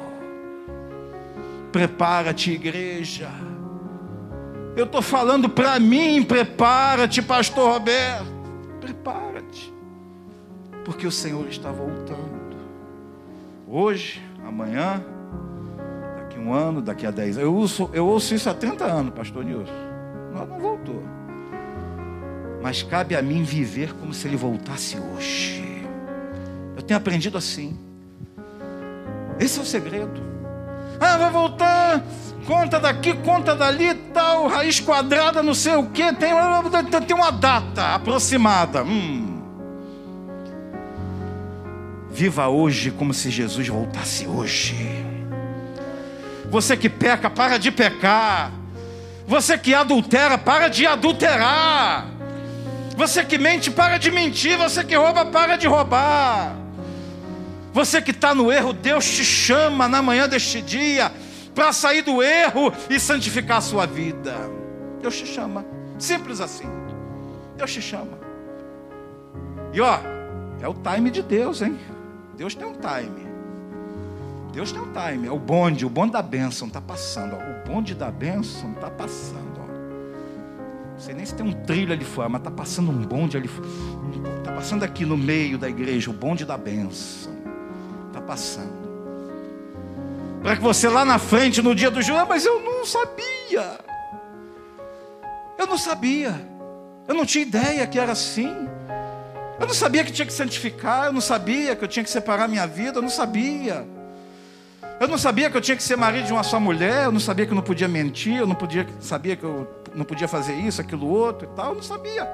Prepara-te, 1.72 2.52
igreja. 2.52 3.30
Eu 4.76 4.84
estou 4.84 5.00
falando 5.00 5.48
para 5.48 5.78
mim, 5.78 6.22
prepara-te, 6.22 7.22
pastor 7.22 7.72
Roberto. 7.72 8.26
Prepara-te. 8.80 9.72
Porque 10.84 11.06
o 11.06 11.12
Senhor 11.12 11.46
está 11.48 11.70
voltando. 11.70 12.34
Hoje, 13.66 14.22
amanhã, 14.46 15.02
daqui 16.16 16.38
um 16.38 16.52
ano, 16.52 16.82
daqui 16.82 17.06
a 17.06 17.10
dez 17.10 17.36
anos. 17.36 17.48
Eu 17.48 17.54
ouço, 17.54 17.90
eu 17.92 18.06
ouço 18.06 18.34
isso 18.34 18.50
há 18.50 18.54
30 18.54 18.84
anos, 18.84 19.14
pastor 19.14 19.44
Nilson. 19.44 19.83
Mas 22.64 22.82
cabe 22.82 23.14
a 23.14 23.20
mim 23.20 23.42
viver 23.42 23.92
como 23.92 24.14
se 24.14 24.26
ele 24.26 24.38
voltasse 24.38 24.96
hoje. 24.98 25.86
Eu 26.74 26.82
tenho 26.82 26.96
aprendido 26.96 27.36
assim. 27.36 27.78
Esse 29.38 29.58
é 29.58 29.62
o 29.62 29.66
segredo. 29.66 30.22
Ah, 30.98 31.18
vai 31.18 31.30
voltar 31.30 32.02
conta 32.46 32.80
daqui, 32.80 33.12
conta 33.18 33.54
dali, 33.54 33.92
tal, 34.14 34.46
raiz 34.48 34.80
quadrada, 34.80 35.42
não 35.42 35.54
sei 35.54 35.74
o 35.74 35.90
que, 35.90 36.12
tem, 36.14 36.32
tem 37.06 37.16
uma 37.16 37.30
data 37.30 37.94
aproximada. 37.94 38.82
Hum. 38.82 39.42
Viva 42.10 42.48
hoje 42.48 42.90
como 42.90 43.12
se 43.12 43.30
Jesus 43.30 43.68
voltasse 43.68 44.26
hoje. 44.26 45.04
Você 46.50 46.78
que 46.78 46.88
peca, 46.88 47.28
para 47.28 47.58
de 47.58 47.70
pecar. 47.70 48.50
Você 49.26 49.58
que 49.58 49.74
adultera, 49.74 50.38
para 50.38 50.68
de 50.68 50.86
adulterar. 50.86 52.13
Você 52.96 53.24
que 53.24 53.38
mente, 53.38 53.70
para 53.70 53.98
de 53.98 54.10
mentir. 54.10 54.56
Você 54.56 54.84
que 54.84 54.94
rouba, 54.94 55.26
para 55.26 55.56
de 55.56 55.66
roubar. 55.66 56.56
Você 57.72 58.00
que 58.00 58.12
está 58.12 58.34
no 58.34 58.52
erro, 58.52 58.72
Deus 58.72 59.04
te 59.04 59.24
chama 59.24 59.88
na 59.88 60.00
manhã 60.00 60.28
deste 60.28 60.62
dia 60.62 61.10
para 61.54 61.72
sair 61.72 62.02
do 62.02 62.22
erro 62.22 62.72
e 62.88 62.98
santificar 63.00 63.58
a 63.58 63.60
sua 63.60 63.86
vida. 63.86 64.34
Deus 65.00 65.16
te 65.16 65.26
chama. 65.26 65.64
Simples 65.98 66.40
assim. 66.40 66.68
Deus 67.56 67.72
te 67.72 67.82
chama. 67.82 68.18
E 69.72 69.80
ó, 69.80 69.98
é 70.60 70.68
o 70.68 70.74
time 70.74 71.10
de 71.10 71.22
Deus, 71.22 71.62
hein? 71.62 71.78
Deus 72.36 72.54
tem 72.54 72.66
um 72.66 72.74
time. 72.74 73.26
Deus 74.52 74.70
tem 74.70 74.80
um 74.80 74.92
time. 74.92 75.26
É 75.26 75.32
o 75.32 75.38
bonde, 75.38 75.84
o 75.84 75.90
bonde 75.90 76.12
da 76.12 76.22
bênção 76.22 76.68
está 76.68 76.80
passando. 76.80 77.34
Ó. 77.34 77.38
O 77.38 77.72
bonde 77.72 77.94
da 77.94 78.10
bênção 78.10 78.72
está 78.72 78.88
passando. 78.88 79.53
Não 80.94 81.00
sei 81.00 81.14
nem 81.14 81.26
se 81.26 81.34
tem 81.34 81.46
um 81.46 81.52
trilho 81.52 81.92
ali 81.92 82.04
fora, 82.04 82.28
mas 82.28 82.40
está 82.40 82.50
passando 82.50 82.90
um 82.90 83.02
bonde 83.02 83.36
ali 83.36 83.48
fora. 83.48 83.68
Está 84.38 84.52
passando 84.52 84.82
aqui 84.82 85.04
no 85.04 85.16
meio 85.16 85.58
da 85.58 85.68
igreja, 85.68 86.10
o 86.10 86.14
bonde 86.14 86.44
da 86.44 86.56
bênção. 86.56 87.32
Está 88.08 88.20
passando 88.20 88.84
para 90.44 90.56
que 90.56 90.62
você 90.62 90.90
lá 90.90 91.06
na 91.06 91.18
frente, 91.18 91.62
no 91.62 91.74
dia 91.74 91.90
do 91.90 92.02
juízo, 92.02 92.20
ah, 92.20 92.26
mas 92.26 92.44
eu 92.44 92.60
não 92.60 92.84
sabia. 92.84 93.78
Eu 95.56 95.66
não 95.66 95.78
sabia. 95.78 96.34
Eu 97.08 97.14
não 97.14 97.24
tinha 97.24 97.40
ideia 97.40 97.86
que 97.86 97.98
era 97.98 98.12
assim. 98.12 98.54
Eu 99.58 99.66
não 99.66 99.72
sabia 99.72 100.04
que 100.04 100.12
tinha 100.12 100.26
que 100.26 100.32
santificar, 100.34 101.06
eu 101.06 101.14
não 101.14 101.20
sabia 101.22 101.74
que 101.74 101.82
eu 101.82 101.88
tinha 101.88 102.04
que 102.04 102.10
separar 102.10 102.46
minha 102.46 102.66
vida, 102.66 102.98
eu 102.98 103.02
não 103.02 103.08
sabia. 103.08 103.86
Eu 105.00 105.08
não 105.08 105.18
sabia 105.18 105.50
que 105.50 105.56
eu 105.56 105.60
tinha 105.60 105.76
que 105.76 105.82
ser 105.82 105.96
marido 105.96 106.26
de 106.26 106.32
uma 106.32 106.42
só 106.42 106.60
mulher, 106.60 107.04
eu 107.04 107.12
não 107.12 107.20
sabia 107.20 107.44
que 107.46 107.52
eu 107.52 107.56
não 107.56 107.62
podia 107.62 107.88
mentir, 107.88 108.36
eu 108.36 108.46
não 108.46 108.54
podia, 108.54 108.86
sabia 109.00 109.36
que 109.36 109.44
eu 109.44 109.68
não 109.94 110.04
podia 110.04 110.28
fazer 110.28 110.54
isso, 110.54 110.80
aquilo 110.80 111.08
outro 111.08 111.48
e 111.50 111.56
tal, 111.56 111.70
eu 111.70 111.74
não 111.76 111.82
sabia. 111.82 112.28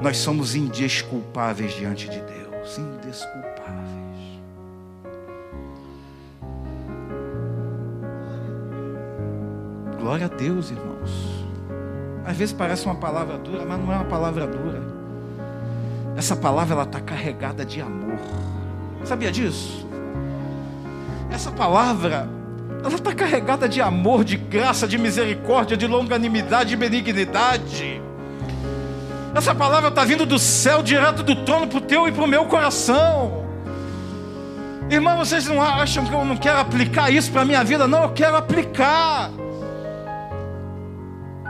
Nós 0.00 0.16
somos 0.16 0.54
indesculpáveis 0.54 1.72
diante 1.74 2.08
de 2.08 2.20
Deus, 2.20 2.78
indesculpáveis. 2.78 3.60
Glória 9.98 10.26
a 10.26 10.28
Deus, 10.28 10.70
irmãos. 10.70 11.10
Às 12.24 12.36
vezes 12.36 12.54
parece 12.54 12.86
uma 12.86 12.94
palavra 12.94 13.36
dura, 13.36 13.64
mas 13.66 13.78
não 13.78 13.92
é 13.92 13.96
uma 13.96 14.04
palavra 14.04 14.46
dura. 14.46 14.80
Essa 16.16 16.36
palavra 16.36 16.74
ela 16.74 16.84
está 16.84 17.00
carregada 17.00 17.64
de 17.64 17.80
amor. 17.80 18.18
Sabia 19.04 19.30
disso? 19.30 19.89
Essa 21.30 21.50
palavra 21.50 22.28
ela 22.82 22.94
está 22.94 23.14
carregada 23.14 23.68
de 23.68 23.82
amor, 23.82 24.24
de 24.24 24.36
graça, 24.36 24.88
de 24.88 24.96
misericórdia, 24.96 25.76
de 25.76 25.86
longanimidade, 25.86 26.70
de 26.70 26.76
benignidade. 26.76 28.00
Essa 29.34 29.54
palavra 29.54 29.90
está 29.90 30.04
vindo 30.04 30.24
do 30.24 30.38
céu, 30.38 30.82
direto 30.82 31.22
do 31.22 31.36
trono 31.44 31.66
para 31.66 31.78
o 31.78 31.80
teu 31.80 32.08
e 32.08 32.12
para 32.12 32.24
o 32.24 32.26
meu 32.26 32.46
coração. 32.46 33.44
Irmão, 34.90 35.18
vocês 35.18 35.46
não 35.46 35.62
acham 35.62 36.04
que 36.04 36.12
eu 36.12 36.24
não 36.24 36.36
quero 36.36 36.58
aplicar 36.58 37.10
isso 37.10 37.30
para 37.30 37.42
a 37.42 37.44
minha 37.44 37.62
vida? 37.62 37.86
Não, 37.86 38.04
eu 38.04 38.12
quero 38.12 38.36
aplicar. 38.36 39.30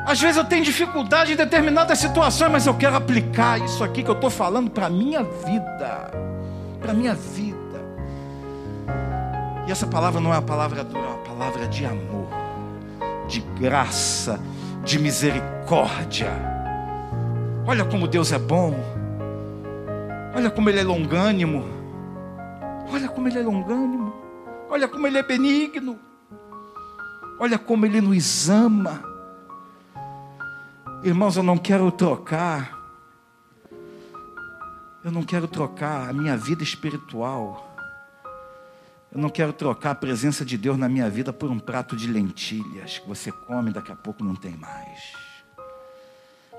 Às 0.05 0.21
vezes 0.21 0.37
eu 0.37 0.45
tenho 0.45 0.65
dificuldade 0.65 1.33
em 1.33 1.37
determinadas 1.37 1.99
situações, 1.99 2.51
mas 2.51 2.67
eu 2.67 2.75
quero 2.75 2.97
aplicar 2.97 3.61
isso 3.61 3.85
aqui 3.85 4.03
que 4.03 4.11
eu 4.11 4.15
estou 4.15 4.31
falando 4.31 4.71
para 4.71 4.87
a 4.87 4.91
minha 4.91 5.23
vida. 5.23 6.11
Para 6.81 6.91
a 6.91 6.95
minha 6.95 7.15
vida. 7.15 7.60
E 9.71 9.73
essa 9.73 9.87
palavra 9.87 10.21
não 10.21 10.35
é 10.35 10.35
uma 10.35 10.43
palavra 10.43 10.83
dura, 10.83 10.99
é 11.01 11.07
uma 11.07 11.19
palavra 11.19 11.69
de 11.69 11.87
amor, 11.87 12.27
de 13.29 13.41
graça, 13.41 14.41
de 14.85 14.99
misericórdia. 14.99 16.33
Olha 17.65 17.85
como 17.85 18.09
Deus 18.09 18.33
é 18.33 18.39
bom. 18.41 18.75
Olha 20.35 20.51
como 20.51 20.69
Ele 20.69 20.81
é 20.81 20.83
longânimo. 20.83 21.65
Olha 22.93 23.09
como 23.09 23.29
Ele 23.29 23.39
é 23.39 23.43
longânimo. 23.43 24.13
Olha 24.69 24.89
como 24.89 25.07
Ele 25.07 25.19
é 25.19 25.23
benigno. 25.23 26.01
Olha 27.39 27.57
como 27.57 27.87
Ele 27.87 28.01
nos 28.01 28.51
ama. 28.51 29.05
Irmãos, 31.05 31.37
eu 31.37 31.45
não 31.45 31.57
quero 31.57 31.93
trocar. 31.93 32.77
Eu 35.05 35.13
não 35.13 35.23
quero 35.23 35.47
trocar 35.47 36.11
a 36.11 36.13
minha 36.13 36.37
vida 36.37 36.65
espiritual. 36.65 37.70
Eu 39.13 39.21
não 39.21 39.29
quero 39.29 39.53
trocar 39.53 39.91
a 39.91 39.95
presença 39.95 40.45
de 40.45 40.57
Deus 40.57 40.79
na 40.79 40.89
minha 40.89 41.11
vida 41.11 41.33
por 41.33 41.51
um 41.51 41.59
prato 41.59 41.97
de 41.97 42.07
lentilhas 42.07 42.99
que 42.99 43.09
você 43.09 43.33
come 43.33 43.73
daqui 43.73 43.91
a 43.91 43.97
pouco 43.97 44.23
não 44.23 44.35
tem 44.35 44.57
mais. 44.57 45.13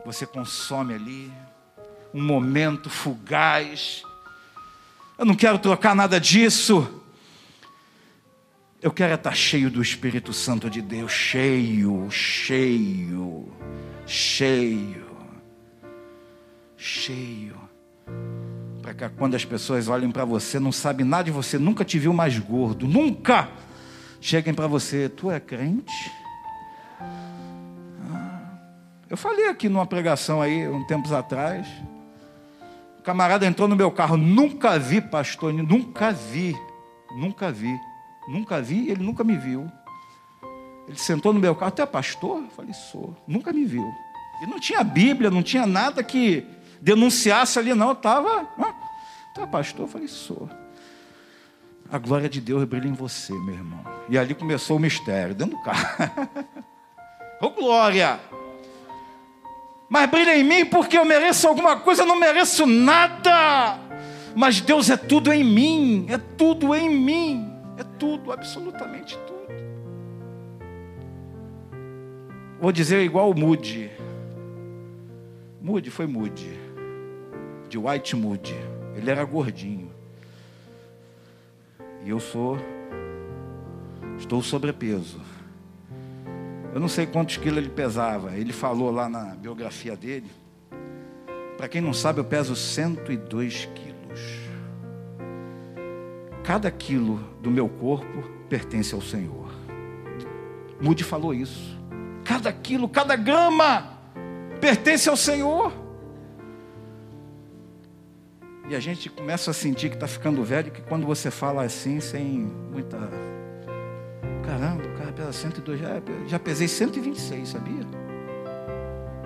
Você 0.06 0.26
consome 0.26 0.94
ali 0.94 1.32
um 2.14 2.22
momento 2.22 2.90
fugaz. 2.90 4.04
Eu 5.18 5.26
não 5.26 5.36
quero 5.36 5.60
trocar 5.60 5.96
nada 5.96 6.20
disso. 6.20 7.02
Eu 8.82 8.92
quero 8.92 9.14
estar 9.14 9.36
cheio 9.36 9.70
do 9.70 9.82
Espírito 9.82 10.34
Santo 10.34 10.70
de 10.70 10.82
Deus, 10.82 11.12
cheio, 11.12 12.10
cheio 12.10 13.52
cheio, 14.12 15.06
cheio, 16.76 17.56
para 18.94 19.10
quando 19.10 19.36
as 19.36 19.46
pessoas 19.46 19.88
olhem 19.88 20.12
para 20.12 20.26
você, 20.26 20.60
não 20.60 20.72
sabem 20.72 21.06
nada 21.06 21.26
de 21.26 21.32
você, 21.32 21.58
nunca 21.58 21.86
te 21.86 21.98
viu 21.98 22.14
mais 22.14 22.38
gordo, 22.38 22.88
nunca 22.88 23.50
cheguem 24.20 24.54
para 24.54 24.68
você, 24.68 25.08
tu 25.10 25.32
é 25.32 25.40
crente? 25.40 26.12
Ah, 27.00 28.42
eu 29.10 29.18
falei 29.18 29.48
aqui 29.48 29.70
numa 29.70 29.86
pregação 29.86 30.42
aí, 30.42 30.68
um 30.68 30.84
tempos 30.86 31.12
atrás, 31.12 31.68
o 33.00 33.04
camarada 33.04 33.46
entrou 33.46 33.68
no 33.68 33.76
meu 33.76 33.92
carro, 33.92 34.18
nunca 34.18 34.78
vi 34.78 35.00
pastor, 35.00 35.54
nunca 35.54 36.12
vi, 36.12 36.56
nunca 37.18 37.52
vi, 37.52 37.80
nunca 38.28 38.62
vi, 38.62 38.90
ele 38.90 39.04
nunca 39.04 39.24
me 39.24 39.38
viu. 39.38 39.72
Ele 40.88 40.98
sentou 40.98 41.32
no 41.32 41.40
meu 41.40 41.56
carro, 41.56 41.70
até 41.70 41.86
pastor? 41.86 42.44
Eu 42.44 42.50
falei, 42.50 42.74
sou. 42.74 43.16
Nunca 43.26 43.54
me 43.54 43.64
viu. 43.64 43.90
E 44.42 44.46
não 44.46 44.60
tinha 44.60 44.84
Bíblia, 44.84 45.32
não 45.32 45.42
tinha 45.42 45.66
nada 45.66 46.04
que 46.04 46.46
denunciasse 46.82 47.60
ali, 47.60 47.74
não. 47.74 47.90
Eu 47.90 47.94
estava. 47.94 48.48
Então, 49.32 49.48
pastor, 49.48 49.82
eu 49.82 49.88
falei, 49.88 50.08
sou. 50.08 50.50
A 51.92 51.98
glória 51.98 52.30
de 52.30 52.40
Deus 52.40 52.64
brilha 52.64 52.88
em 52.88 52.94
você, 52.94 53.34
meu 53.34 53.56
irmão. 53.56 53.84
E 54.10 54.18
ali 54.18 54.34
começou 54.34 54.78
o 54.78 54.80
mistério, 54.80 55.36
dentro 55.36 55.58
do 55.58 55.64
carro. 55.64 56.30
Ô 57.42 57.48
oh, 57.48 57.50
glória! 57.50 58.20
Mas 59.90 60.10
brilha 60.10 60.38
em 60.38 60.44
mim 60.44 60.66
porque 60.66 60.98
eu 60.98 61.04
mereço 61.04 61.48
alguma 61.48 61.76
coisa, 61.78 62.04
eu 62.04 62.06
não 62.06 62.18
mereço 62.18 62.66
nada. 62.66 63.78
Mas 64.34 64.62
Deus 64.62 64.90
é 64.90 64.96
tudo 64.96 65.34
em 65.34 65.44
mim, 65.44 66.06
é 66.08 66.18
tudo 66.18 66.74
em 66.74 66.90
mim, 66.90 67.54
é 67.78 67.84
tudo, 68.00 68.32
absolutamente 68.32 69.18
tudo. 69.18 69.42
Vou 72.62 72.72
dizer 72.72 73.04
igual 73.04 73.30
o 73.32 73.38
Moody. 73.38 73.92
Moody 75.62 75.90
foi 75.90 76.08
Moody. 76.08 76.58
De 77.68 77.78
White 77.78 78.16
Moody. 78.16 78.71
Ele 79.02 79.12
era 79.12 79.24
gordinho. 79.26 79.92
E 82.04 82.10
eu 82.10 82.20
sou. 82.20 82.58
Estou 84.18 84.42
sobrepeso. 84.42 85.20
Eu 86.74 86.80
não 86.80 86.88
sei 86.88 87.06
quantos 87.06 87.38
quilos 87.38 87.58
ele 87.58 87.70
pesava. 87.70 88.36
Ele 88.38 88.54
falou 88.54 88.92
lá 88.92 89.10
na 89.10 89.36
biografia 89.36 89.96
dele. 89.96 90.30
Para 91.58 91.68
quem 91.68 91.82
não 91.82 91.94
sabe, 91.94 92.20
eu 92.20 92.24
peso 92.24 92.56
102 92.56 93.66
quilos. 93.76 94.20
Cada 96.44 96.72
quilo 96.72 97.20
do 97.42 97.52
meu 97.52 97.68
corpo 97.68 98.24
pertence 98.48 98.96
ao 98.96 99.02
Senhor. 99.02 99.52
Moody 100.80 101.04
falou 101.04 101.34
isso 101.34 101.82
cada 102.24 102.54
quilo, 102.54 102.88
cada 102.88 103.16
grama 103.18 103.98
pertence 104.62 105.10
ao 105.10 105.18
Senhor. 105.18 105.74
E 108.70 108.76
a 108.76 108.80
gente 108.80 109.10
começa 109.10 109.52
a 109.52 109.54
sentir 109.54 109.90
que 109.90 109.96
está 109.96 110.08
ficando 110.08 110.44
velho, 110.44 110.72
que 110.72 110.82
quando 110.82 111.06
você 111.06 111.30
fala 111.30 111.64
assim, 111.64 112.00
sem 112.00 112.24
muita. 112.72 112.98
Caramba, 114.46 114.84
o 114.84 114.98
cara 114.98 115.12
pesa 115.12 115.34
102, 115.34 115.80
já, 115.80 116.02
já 116.28 116.40
pesei 116.40 116.68
126, 116.68 117.50
sabia? 117.50 117.86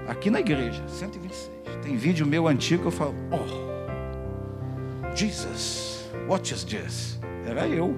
Aqui 0.08 0.30
na 0.30 0.40
igreja, 0.40 0.84
126. 0.88 1.50
Tem 1.84 1.96
vídeo 1.96 2.26
meu 2.26 2.48
antigo 2.48 2.82
que 2.84 2.88
eu 2.88 2.92
falo, 2.92 3.16
oh, 3.32 5.16
Jesus, 5.16 6.10
what 6.28 6.52
is 6.54 6.64
this? 6.64 7.20
Era 7.48 7.68
eu, 7.68 7.96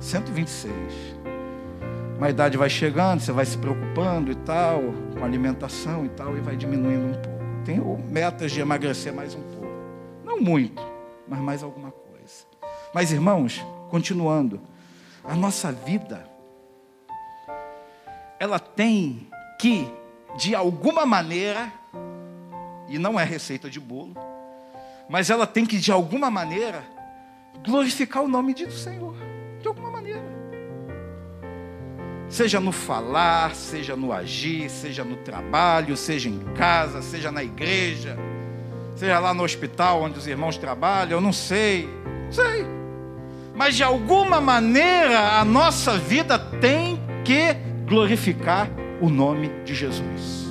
126. 0.00 0.72
Uma 2.18 2.30
idade 2.30 2.56
vai 2.56 2.70
chegando, 2.70 3.20
você 3.20 3.30
vai 3.30 3.44
se 3.44 3.58
preocupando 3.58 4.30
e 4.30 4.34
tal, 4.34 4.82
com 5.16 5.24
alimentação 5.24 6.06
e 6.06 6.08
tal, 6.08 6.36
e 6.36 6.40
vai 6.40 6.56
diminuindo 6.56 7.06
um 7.06 7.12
pouco. 7.12 7.36
Tenho 7.64 7.98
metas 8.10 8.52
de 8.52 8.60
emagrecer 8.60 9.12
mais 9.12 9.34
um 9.34 9.42
pouco. 9.42 9.55
Não 10.36 10.42
muito, 10.42 10.82
mas 11.26 11.38
mais 11.40 11.62
alguma 11.62 11.90
coisa. 11.90 12.44
Mas, 12.94 13.10
irmãos, 13.10 13.64
continuando, 13.90 14.60
a 15.24 15.34
nossa 15.34 15.72
vida, 15.72 16.28
ela 18.38 18.58
tem 18.58 19.28
que, 19.58 19.90
de 20.36 20.54
alguma 20.54 21.06
maneira, 21.06 21.72
e 22.88 22.98
não 22.98 23.18
é 23.18 23.24
receita 23.24 23.70
de 23.70 23.80
bolo, 23.80 24.14
mas 25.08 25.30
ela 25.30 25.46
tem 25.46 25.64
que, 25.64 25.78
de 25.78 25.90
alguma 25.90 26.30
maneira, 26.30 26.84
glorificar 27.64 28.22
o 28.22 28.28
nome 28.28 28.52
do 28.52 28.70
Senhor. 28.70 29.16
De 29.60 29.68
alguma 29.68 29.90
maneira. 29.90 30.22
Seja 32.28 32.60
no 32.60 32.72
falar, 32.72 33.54
seja 33.54 33.96
no 33.96 34.12
agir, 34.12 34.68
seja 34.68 35.02
no 35.02 35.16
trabalho, 35.16 35.96
seja 35.96 36.28
em 36.28 36.40
casa, 36.54 37.00
seja 37.00 37.32
na 37.32 37.42
igreja, 37.42 38.18
seja 38.96 39.18
lá 39.18 39.34
no 39.34 39.44
hospital 39.44 40.02
onde 40.02 40.18
os 40.18 40.26
irmãos 40.26 40.56
trabalham, 40.56 41.18
eu 41.18 41.20
não 41.20 41.32
sei, 41.32 41.88
sei. 42.30 42.66
Mas 43.54 43.76
de 43.76 43.84
alguma 43.84 44.40
maneira 44.40 45.38
a 45.38 45.44
nossa 45.44 45.98
vida 45.98 46.38
tem 46.38 47.00
que 47.24 47.54
glorificar 47.86 48.68
o 49.00 49.08
nome 49.08 49.50
de 49.64 49.74
Jesus. 49.74 50.46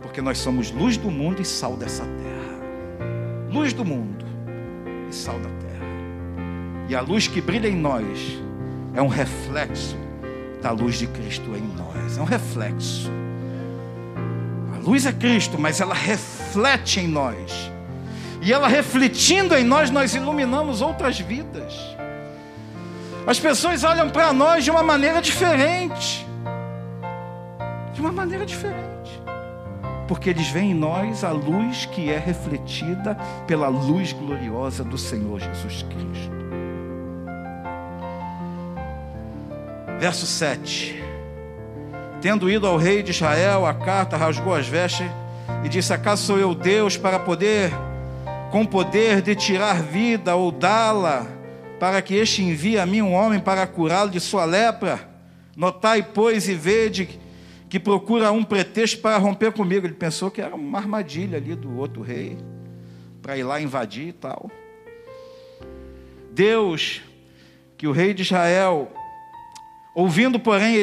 Porque 0.00 0.22
nós 0.22 0.38
somos 0.38 0.70
luz 0.70 0.96
do 0.96 1.10
mundo 1.10 1.42
e 1.42 1.44
sal 1.44 1.76
dessa 1.76 2.04
terra. 2.04 2.58
Luz 3.50 3.72
do 3.72 3.84
mundo 3.84 4.24
e 5.08 5.14
sal 5.14 5.38
da 5.38 5.48
terra. 5.48 5.86
E 6.88 6.94
a 6.94 7.00
luz 7.00 7.28
que 7.28 7.40
brilha 7.40 7.68
em 7.68 7.76
nós 7.76 8.38
é 8.94 9.02
um 9.02 9.08
reflexo 9.08 9.96
da 10.62 10.70
luz 10.70 10.98
de 10.98 11.06
Cristo 11.06 11.54
em 11.54 11.62
nós. 11.76 12.18
É 12.18 12.20
um 12.20 12.24
reflexo. 12.24 13.10
A 14.74 14.78
luz 14.78 15.06
é 15.06 15.12
Cristo, 15.12 15.58
mas 15.58 15.80
ela 15.80 15.94
reflete 15.94 16.37
em 16.98 17.08
nós. 17.08 17.70
E 18.40 18.52
ela 18.52 18.68
refletindo 18.68 19.54
em 19.54 19.64
nós, 19.64 19.90
nós 19.90 20.14
iluminamos 20.14 20.80
outras 20.80 21.18
vidas. 21.18 21.74
As 23.26 23.38
pessoas 23.38 23.84
olham 23.84 24.08
para 24.08 24.32
nós 24.32 24.64
de 24.64 24.70
uma 24.70 24.82
maneira 24.82 25.20
diferente. 25.20 26.26
De 27.92 28.00
uma 28.00 28.12
maneira 28.12 28.46
diferente. 28.46 28.88
Porque 30.06 30.30
eles 30.30 30.48
veem 30.48 30.70
em 30.70 30.74
nós 30.74 31.22
a 31.22 31.30
luz 31.30 31.84
que 31.84 32.10
é 32.10 32.18
refletida 32.18 33.14
pela 33.46 33.68
luz 33.68 34.12
gloriosa 34.12 34.82
do 34.82 34.96
Senhor 34.96 35.40
Jesus 35.40 35.82
Cristo. 35.82 36.38
Verso 39.98 40.24
7. 40.24 41.02
Tendo 42.22 42.48
ido 42.48 42.66
ao 42.66 42.76
rei 42.76 43.02
de 43.02 43.10
Israel, 43.10 43.66
a 43.66 43.74
carta 43.74 44.16
rasgou 44.16 44.54
as 44.54 44.66
vestes 44.66 45.06
e 45.64 45.68
disse: 45.68 45.92
Acaso 45.92 46.24
sou 46.24 46.38
eu 46.38 46.54
Deus 46.54 46.96
para 46.96 47.18
poder, 47.18 47.70
com 48.50 48.64
poder 48.64 49.22
de 49.22 49.34
tirar 49.34 49.82
vida 49.82 50.34
ou 50.34 50.50
dá-la, 50.50 51.26
para 51.78 52.02
que 52.02 52.14
este 52.14 52.42
envie 52.42 52.78
a 52.78 52.86
mim 52.86 53.02
um 53.02 53.12
homem 53.12 53.40
para 53.40 53.66
curá-lo 53.66 54.10
de 54.10 54.20
sua 54.20 54.44
lepra? 54.44 55.08
Notai, 55.56 56.02
pois, 56.02 56.48
e 56.48 56.54
vede 56.54 57.18
que 57.68 57.78
procura 57.78 58.30
um 58.32 58.44
pretexto 58.44 58.98
para 58.98 59.18
romper 59.18 59.52
comigo. 59.52 59.86
Ele 59.86 59.94
pensou 59.94 60.30
que 60.30 60.40
era 60.40 60.54
uma 60.54 60.78
armadilha 60.78 61.38
ali 61.38 61.54
do 61.54 61.76
outro 61.78 62.02
rei, 62.02 62.38
para 63.20 63.36
ir 63.36 63.42
lá 63.42 63.60
invadir 63.60 64.08
e 64.08 64.12
tal. 64.12 64.50
Deus, 66.32 67.02
que 67.76 67.86
o 67.86 67.92
rei 67.92 68.14
de 68.14 68.22
Israel 68.22 68.92
Ouvindo, 69.98 70.38
porém, 70.38 70.76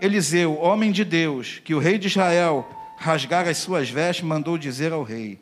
Eliseu, 0.00 0.58
homem 0.58 0.90
de 0.90 1.04
Deus, 1.04 1.60
que 1.62 1.74
o 1.74 1.78
rei 1.78 1.98
de 1.98 2.06
Israel 2.06 2.66
rasgara 3.02 3.50
as 3.50 3.58
suas 3.58 3.90
vestes, 3.90 4.24
mandou 4.24 4.56
dizer 4.56 4.92
ao 4.92 5.02
rei: 5.02 5.38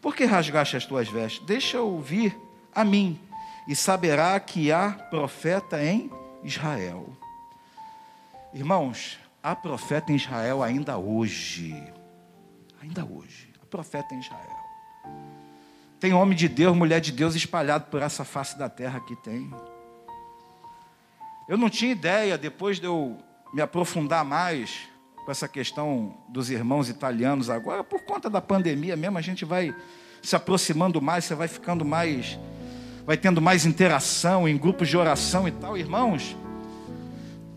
Por 0.00 0.16
que 0.16 0.24
rasgaste 0.24 0.76
as 0.76 0.86
tuas 0.86 1.08
vestes? 1.08 1.44
Deixa 1.44 1.80
ouvir 1.80 2.36
a 2.74 2.82
mim, 2.82 3.20
e 3.68 3.76
saberá 3.76 4.40
que 4.40 4.72
há 4.72 4.90
profeta 5.10 5.82
em 5.84 6.10
Israel. 6.42 7.14
Irmãos, 8.54 9.18
há 9.42 9.54
profeta 9.54 10.10
em 10.10 10.16
Israel 10.16 10.62
ainda 10.62 10.96
hoje. 10.96 11.76
Ainda 12.80 13.04
hoje. 13.04 13.52
Há 13.62 13.66
profeta 13.66 14.14
em 14.14 14.20
Israel. 14.20 14.58
Tem 16.00 16.14
homem 16.14 16.36
de 16.36 16.48
Deus, 16.48 16.74
mulher 16.74 17.00
de 17.00 17.12
Deus 17.12 17.34
espalhado 17.34 17.86
por 17.90 18.00
essa 18.00 18.24
face 18.24 18.58
da 18.58 18.70
terra 18.70 19.00
que 19.00 19.14
tem. 19.16 19.52
Eu 21.46 21.58
não 21.58 21.68
tinha 21.68 21.92
ideia, 21.92 22.38
depois 22.38 22.80
de 22.80 22.86
eu 22.86 23.18
me 23.52 23.60
aprofundar 23.60 24.24
mais 24.24 24.87
com 25.28 25.32
essa 25.32 25.46
questão 25.46 26.14
dos 26.26 26.48
irmãos 26.48 26.88
italianos 26.88 27.50
agora, 27.50 27.84
por 27.84 28.00
conta 28.00 28.30
da 28.30 28.40
pandemia 28.40 28.96
mesmo, 28.96 29.18
a 29.18 29.20
gente 29.20 29.44
vai 29.44 29.74
se 30.22 30.34
aproximando 30.34 31.02
mais, 31.02 31.26
você 31.26 31.34
vai 31.34 31.46
ficando 31.46 31.84
mais, 31.84 32.38
vai 33.04 33.14
tendo 33.14 33.38
mais 33.38 33.66
interação 33.66 34.48
em 34.48 34.56
grupos 34.56 34.88
de 34.88 34.96
oração 34.96 35.46
e 35.46 35.50
tal. 35.50 35.76
Irmãos, 35.76 36.34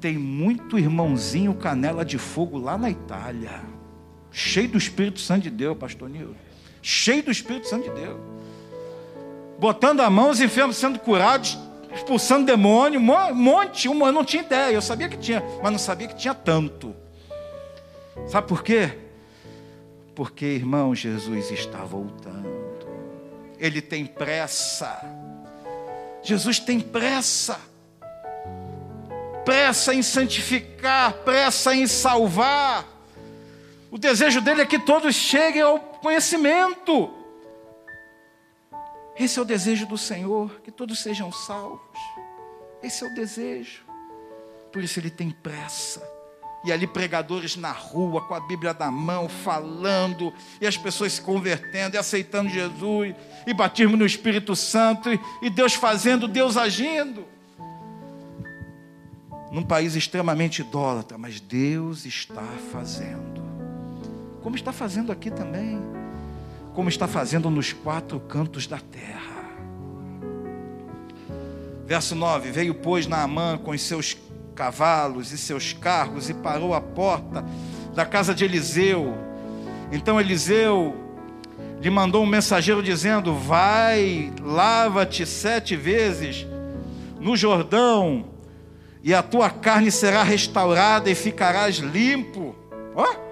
tem 0.02 0.18
muito 0.18 0.78
irmãozinho 0.78 1.54
canela 1.54 2.04
de 2.04 2.18
fogo 2.18 2.58
lá 2.58 2.78
na 2.78 2.90
Itália, 2.90 3.62
cheio 4.32 4.68
do 4.68 4.78
Espírito 4.78 5.22
Santo 5.22 5.44
de 5.44 5.50
Deus, 5.50 5.78
pastor 5.78 6.10
Nilo 6.10 6.36
cheio 6.82 7.24
do 7.24 7.32
Espírito 7.32 7.70
Santo 7.70 7.90
de 7.90 8.02
Deus. 8.02 8.20
Botando 9.58 10.02
a 10.02 10.10
mão, 10.10 10.30
os 10.30 10.42
enfermos 10.42 10.76
sendo 10.76 11.00
curados, 11.00 11.58
expulsando 11.96 12.46
demônio, 12.46 13.00
um 13.00 13.34
monte, 13.34 13.88
eu 13.88 13.94
não 13.94 14.26
tinha 14.26 14.44
ideia, 14.44 14.74
eu 14.74 14.82
sabia 14.82 15.08
que 15.08 15.16
tinha, 15.16 15.42
mas 15.64 15.72
não 15.72 15.80
sabia 15.80 16.10
que 16.10 16.18
tinha 16.18 16.34
tanto. 16.34 17.00
Sabe 18.28 18.48
por 18.48 18.64
quê? 18.64 18.98
Porque, 20.16 20.46
irmão, 20.46 20.94
Jesus 20.94 21.52
está 21.52 21.80
voltando. 21.80 22.50
Ele 23.58 23.82
tem 23.82 24.06
pressa. 24.06 25.02
Jesus 26.22 26.60
tem 26.60 26.80
pressa. 26.80 27.60
Pressa 29.46 29.94
em 29.94 30.02
santificar, 30.02 31.14
pressa 31.24 31.74
em 31.76 31.88
salvar. 31.88 32.86
O 33.90 33.98
desejo 33.98 34.42
dele 34.42 34.62
é 34.62 34.66
que 34.66 34.80
todos 34.80 35.16
cheguem 35.16 35.62
ao 35.62 35.80
conhecimento. 35.80 37.14
Esse 39.18 39.38
é 39.40 39.42
o 39.42 39.46
desejo 39.46 39.86
do 39.86 39.98
Senhor, 39.98 40.62
que 40.62 40.72
todos 40.72 41.00
sejam 41.00 41.32
salvos. 41.32 42.00
Esse 42.82 43.04
é 43.04 43.08
o 43.08 43.14
desejo. 43.14 43.84
Por 44.72 44.84
isso 44.84 45.00
ele 45.00 45.10
tem 45.10 45.30
pressa. 45.30 46.21
E 46.64 46.72
ali 46.72 46.86
pregadores 46.86 47.56
na 47.56 47.72
rua, 47.72 48.22
com 48.22 48.36
a 48.36 48.40
Bíblia 48.40 48.76
na 48.78 48.92
mão, 48.92 49.28
falando, 49.28 50.32
e 50.60 50.68
as 50.68 50.78
pessoas 50.78 51.14
se 51.14 51.22
convertendo 51.22 51.96
e 51.96 52.00
aceitando 52.00 52.50
Jesus, 52.50 53.16
e 53.48 53.54
batismo 53.54 53.98
no 53.98 54.06
Espírito 54.06 54.56
Santo, 54.56 55.10
e 55.42 55.50
Deus 55.50 55.74
fazendo, 55.74 56.28
Deus 56.28 56.58
agindo. 56.58 57.26
Num 59.52 59.64
país 59.64 59.96
extremamente 59.96 60.62
idólatra, 60.62 61.18
mas 61.18 61.42
Deus 61.42 62.06
está 62.06 62.46
fazendo 62.72 63.42
como 64.42 64.56
está 64.56 64.72
fazendo 64.72 65.12
aqui 65.12 65.30
também, 65.30 65.80
como 66.74 66.90
está 66.90 67.08
fazendo 67.08 67.50
nos 67.50 67.74
quatro 67.74 68.20
cantos 68.20 68.68
da 68.68 68.80
terra. 68.80 69.42
Verso 71.86 72.16
9: 72.16 72.52
Veio, 72.52 72.74
pois, 72.76 73.08
Naamã 73.08 73.58
com 73.58 73.72
os 73.72 73.82
seus 73.82 74.18
cavalos 74.56 75.32
e 75.32 75.38
seus 75.38 75.74
carros 75.74 76.30
e 76.30 76.34
parou 76.34 76.74
à 76.74 76.82
porta 76.82 77.44
da 77.96 78.06
casa 78.06 78.34
de 78.34 78.46
Eliseu. 78.46 79.18
Então 79.92 80.20
Eliseu 80.20 80.96
lhe 81.82 81.90
mandou 81.90 82.24
um 82.24 82.28
mensageiro 82.28 82.84
dizendo: 82.84 83.34
Vai, 83.34 84.32
lava-te 84.42 85.26
sete 85.26 85.76
vezes 85.76 86.46
no 87.20 87.36
Jordão, 87.36 88.26
e 89.04 89.14
a 89.14 89.24
tua 89.24 89.50
carne 89.50 89.92
será 89.92 90.24
restaurada 90.24 91.10
e 91.10 91.16
ficarás 91.16 91.78
limpo. 91.78 92.56
Oh 92.96 93.32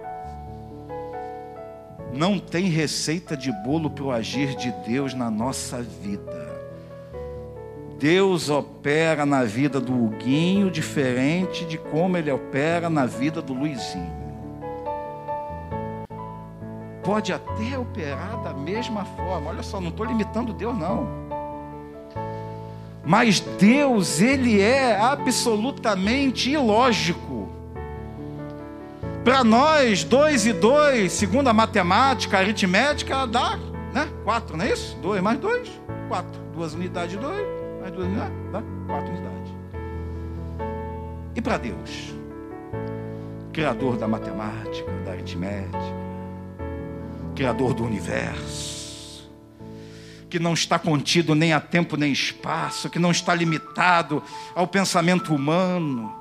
não 2.13 2.39
tem 2.39 2.65
receita 2.65 3.37
de 3.37 3.51
bolo 3.63 3.89
para 3.89 4.03
o 4.03 4.11
agir 4.11 4.55
de 4.55 4.71
Deus 4.87 5.13
na 5.13 5.29
nossa 5.29 5.81
vida. 5.81 6.58
Deus 7.99 8.49
opera 8.49 9.25
na 9.25 9.43
vida 9.43 9.79
do 9.81 9.93
Huguinho 9.93 10.71
diferente 10.71 11.65
de 11.65 11.77
como 11.77 12.15
ele 12.15 12.31
opera 12.31 12.89
na 12.89 13.05
vida 13.05 13.41
do 13.41 13.53
Luizinho. 13.53 14.17
Pode 17.03 17.33
até 17.33 17.77
operar 17.77 18.41
da 18.41 18.53
mesma 18.53 19.03
forma. 19.03 19.49
Olha 19.49 19.63
só, 19.63 19.81
não 19.81 19.89
estou 19.89 20.05
limitando 20.05 20.53
Deus, 20.53 20.77
não. 20.77 21.07
Mas 23.03 23.39
Deus, 23.39 24.21
Ele 24.21 24.61
é 24.61 24.97
absolutamente 24.97 26.51
ilógico. 26.51 27.49
Para 29.25 29.43
nós, 29.43 30.03
dois 30.03 30.45
e 30.45 30.53
dois, 30.53 31.11
segundo 31.11 31.49
a 31.49 31.53
matemática, 31.53 32.37
a 32.37 32.39
aritmética, 32.39 33.27
dá 33.27 33.57
né? 33.93 34.07
quatro, 34.23 34.55
não 34.55 34.63
é 34.63 34.71
isso? 34.71 34.95
Dois 35.01 35.21
mais 35.21 35.39
dois, 35.39 35.69
quatro. 36.07 36.39
Duas 36.53 36.73
unidades 36.73 37.11
de 37.11 37.17
dois, 37.17 37.58
mais 37.89 37.93
duas 37.93 38.09
dá 38.51 38.61
quatro 38.87 39.11
unidades. 39.11 39.53
E 41.35 41.41
para 41.41 41.57
Deus? 41.57 42.13
Criador 43.51 43.97
da 43.97 44.07
matemática, 44.07 44.91
da 45.03 45.11
aritmética, 45.11 45.99
Criador 47.35 47.73
do 47.73 47.83
universo, 47.83 49.29
que 50.29 50.39
não 50.39 50.53
está 50.53 50.77
contido 50.77 51.33
nem 51.33 51.53
a 51.53 51.59
tempo 51.59 51.97
nem 51.97 52.11
espaço, 52.11 52.89
que 52.89 52.99
não 52.99 53.11
está 53.11 53.33
limitado 53.33 54.21
ao 54.53 54.67
pensamento 54.67 55.33
humano, 55.33 56.15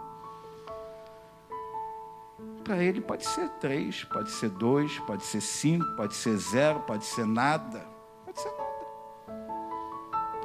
para 2.64 2.83
ele 2.83 3.00
pode 3.00 3.26
ser 3.26 3.48
três, 3.61 4.04
pode 4.04 4.31
ser 4.31 4.50
dois, 4.50 4.98
pode 5.00 5.24
ser 5.24 5.40
cinco, 5.40 5.87
pode 5.96 6.14
ser 6.14 6.37
zero, 6.37 6.81
pode 6.81 7.04
ser 7.04 7.26
nada. 7.26 7.97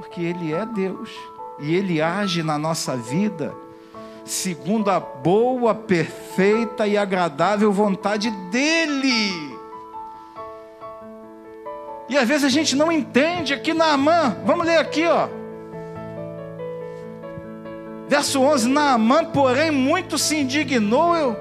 Porque 0.03 0.21
ele 0.21 0.53
é 0.53 0.65
Deus. 0.65 1.09
E 1.59 1.73
ele 1.73 2.01
age 2.01 2.43
na 2.43 2.57
nossa 2.57 2.97
vida 2.97 3.55
segundo 4.25 4.89
a 4.89 4.99
boa, 4.99 5.73
perfeita 5.73 6.85
e 6.85 6.97
agradável 6.97 7.71
vontade 7.71 8.29
dele. 8.51 9.53
E 12.09 12.17
às 12.17 12.27
vezes 12.27 12.43
a 12.43 12.49
gente 12.49 12.75
não 12.75 12.91
entende 12.91 13.53
aqui 13.53 13.73
na 13.73 13.93
Amã. 13.93 14.37
Vamos 14.45 14.65
ler 14.65 14.77
aqui, 14.77 15.05
ó. 15.07 15.27
Verso 18.07 18.41
11: 18.41 18.67
Naamã, 18.67 19.25
porém, 19.25 19.71
muito 19.71 20.17
se 20.17 20.35
indignou. 20.35 21.15
Eu, 21.15 21.35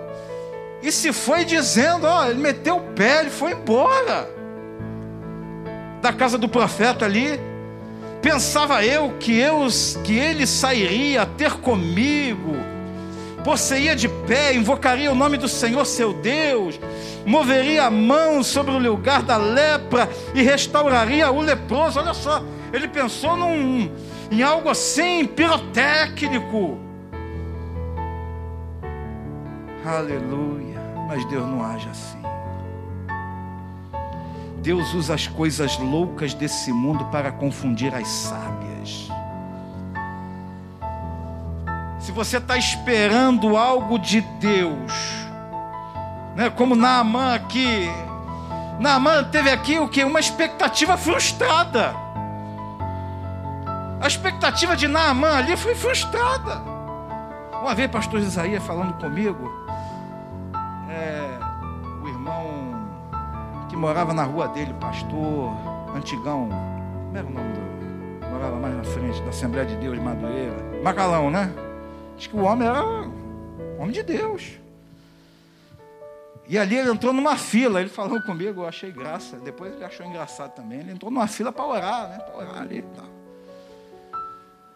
e 0.83 0.91
se 0.91 1.13
foi 1.13 1.45
dizendo, 1.45 2.07
ó, 2.07 2.27
ele 2.27 2.41
meteu 2.41 2.77
o 2.77 2.93
pé, 2.93 3.21
ele 3.21 3.31
foi 3.31 3.53
embora 3.53 4.29
da 6.01 6.13
casa 6.13 6.39
do 6.39 6.49
profeta 6.49 7.05
ali. 7.05 7.52
Pensava 8.23 8.85
eu 8.85 9.11
que 9.19 9.37
eu 9.37 9.67
que 10.05 10.17
ele 10.17 10.47
sairia 10.47 11.23
a 11.23 11.27
ter 11.27 11.55
comigo, 11.55 12.55
posseia 13.45 13.97
de 13.97 14.09
pé, 14.09 14.55
invocaria 14.55 15.11
o 15.11 15.15
nome 15.15 15.37
do 15.37 15.49
Senhor 15.49 15.85
seu 15.85 16.13
Deus, 16.13 16.79
moveria 17.27 17.87
a 17.87 17.91
mão 17.91 18.45
sobre 18.45 18.73
o 18.73 18.79
lugar 18.79 19.23
da 19.23 19.37
lepra 19.37 20.09
e 20.35 20.41
restauraria 20.41 21.33
o 21.33 21.41
leproso. 21.41 21.99
Olha 21.99 22.15
só, 22.15 22.45
ele 22.73 22.87
pensou 22.87 23.37
num, 23.37 23.91
em 24.31 24.41
algo 24.41 24.69
assim 24.69 25.27
pirotécnico. 25.27 26.79
Aleluia. 29.85 30.81
Mas 31.09 31.25
Deus 31.27 31.47
não 31.47 31.63
age 31.63 31.89
assim. 31.91 32.22
Deus 34.63 34.95
usa 34.95 35.15
as 35.15 35.27
coisas 35.27 35.77
loucas 35.77 36.35
desse 36.35 36.73
mundo 36.73 37.05
para 37.07 37.33
confundir 37.33 37.93
as 37.93 38.07
sábias. 38.07 39.09
Se 41.99 42.13
você 42.13 42.37
está 42.37 42.57
esperando 42.57 43.57
algo 43.57 43.99
de 43.99 44.21
Deus, 44.21 44.93
né, 46.37 46.49
como 46.49 46.77
Naamã 46.77 47.35
aqui, 47.35 47.91
Naamã 48.79 49.25
teve 49.25 49.51
aqui 49.51 49.81
o 49.81 49.89
que? 49.89 50.05
Uma 50.05 50.21
expectativa 50.21 50.97
frustrada. 50.97 51.95
A 54.01 54.07
expectativa 54.07 54.77
de 54.77 54.87
Naamã 54.87 55.39
ali 55.39 55.57
foi 55.57 55.75
frustrada. 55.75 56.63
Uma 57.61 57.75
vez, 57.75 57.91
pastor 57.91 58.21
Isaías 58.21 58.65
falando 58.65 58.95
comigo, 58.95 59.51
morava 63.77 64.13
na 64.13 64.25
rua 64.25 64.49
dele, 64.49 64.75
pastor, 64.75 65.53
antigão. 65.95 66.49
Como 67.07 67.17
era 67.17 67.27
o 67.27 67.31
nome 67.31 67.53
do. 67.53 68.31
Morava 68.31 68.57
mais 68.57 68.77
na 68.77 68.85
frente 68.85 69.21
da 69.23 69.31
Assembleia 69.31 69.67
de 69.67 69.77
Deus 69.77 69.95
de 69.95 70.01
Madureira. 70.01 70.57
Macalão, 70.83 71.31
né? 71.31 71.53
Diz 72.17 72.27
que 72.27 72.37
o 72.37 72.43
homem 72.43 72.69
era 72.69 72.83
Homem 73.79 73.91
de 73.91 74.03
Deus. 74.03 74.61
E 76.49 76.59
ali 76.59 76.77
ele 76.77 76.91
entrou 76.91 77.13
numa 77.13 77.37
fila, 77.37 77.81
ele 77.81 77.89
falou 77.89 78.21
comigo, 78.23 78.63
eu 78.63 78.69
achei 78.69 78.93
graça. 78.93 79.37
Depois 79.39 79.75
ele 79.75 79.85
achou 79.85 80.07
engraçado 80.07 80.53
também. 80.55 80.81
Ele 80.81 80.93
entrou 80.93 81.11
numa 81.11 81.27
fila 81.27 81.51
para 81.51 81.67
orar, 81.67 82.09
né? 82.09 82.19
Para 82.19 82.37
orar 82.37 82.63
ali 82.63 82.79
e 82.79 82.83
tal. 82.83 83.07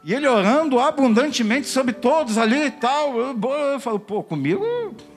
E 0.05 0.15
ele 0.15 0.27
orando 0.27 0.79
abundantemente 0.79 1.67
sobre 1.67 1.93
todos 1.93 2.39
ali 2.39 2.67
e 2.67 2.71
tal. 2.71 3.17
Eu, 3.19 3.39
eu 3.73 3.81
falo, 3.81 3.99
pô, 3.99 4.23
comigo 4.23 4.65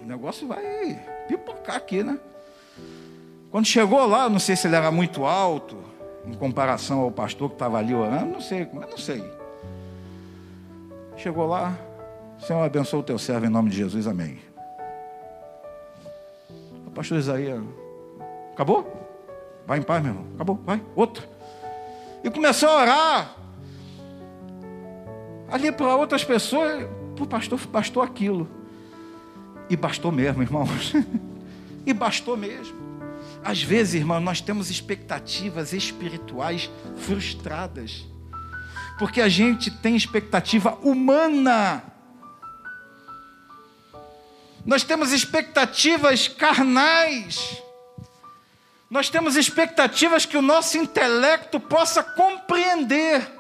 o 0.02 0.06
negócio 0.06 0.48
vai 0.48 1.00
pipocar 1.28 1.76
aqui, 1.76 2.04
né? 2.04 2.20
Quando 3.51 3.65
chegou 3.65 4.05
lá, 4.05 4.29
não 4.29 4.39
sei 4.39 4.55
se 4.55 4.67
ele 4.67 4.75
era 4.75 4.91
muito 4.91 5.25
alto, 5.25 5.77
em 6.25 6.33
comparação 6.33 6.99
ao 6.99 7.12
pastor 7.12 7.49
que 7.49 7.55
estava 7.55 7.79
ali 7.79 7.95
orando, 7.95 8.33
não 8.33 8.41
sei, 8.41 8.67
mas 8.71 8.89
não 8.89 8.97
sei. 8.97 9.23
Chegou 11.17 11.47
lá, 11.47 11.75
Senhor 12.39 12.63
abençoe 12.63 12.99
o 12.99 13.03
teu 13.03 13.17
servo 13.17 13.45
em 13.45 13.49
nome 13.49 13.69
de 13.69 13.77
Jesus, 13.77 14.07
amém. 14.07 14.39
O 16.85 16.91
pastor 16.91 17.17
Isaías, 17.17 17.62
acabou? 18.53 19.07
Vai 19.65 19.79
em 19.79 19.83
paz, 19.83 20.01
meu 20.03 20.13
irmão, 20.13 20.27
acabou, 20.35 20.59
vai, 20.63 20.81
outro. 20.95 21.27
E 22.23 22.29
começou 22.29 22.69
a 22.69 22.81
orar. 22.81 23.35
Ali 25.51 25.71
para 25.71 25.95
outras 25.95 26.23
pessoas, 26.23 26.88
o 27.19 27.25
pastor 27.25 27.59
bastou 27.67 28.03
aquilo. 28.03 28.47
E 29.69 29.75
bastou 29.75 30.12
mesmo, 30.12 30.43
irmãos. 30.43 30.93
e 31.85 31.93
bastou 31.93 32.38
mesmo. 32.38 32.88
Às 33.43 33.62
vezes, 33.62 33.95
irmão, 33.95 34.19
nós 34.19 34.41
temos 34.41 34.69
expectativas 34.69 35.73
espirituais 35.73 36.69
frustradas. 36.97 38.06
Porque 38.97 39.21
a 39.21 39.30
gente 39.30 39.71
tem 39.71 39.95
expectativa 39.95 40.73
humana. 40.82 41.84
Nós 44.65 44.84
temos 44.84 45.12
expectativas 45.13 46.28
carnais. 46.28 47.62
Nós 48.89 49.10
temos 49.10 49.36
expectativas 49.36 50.25
que 50.25 50.36
o 50.36 50.41
nosso 50.41 50.78
intelecto 50.78 51.60
possa 51.60 52.04
compreender. 52.04 53.39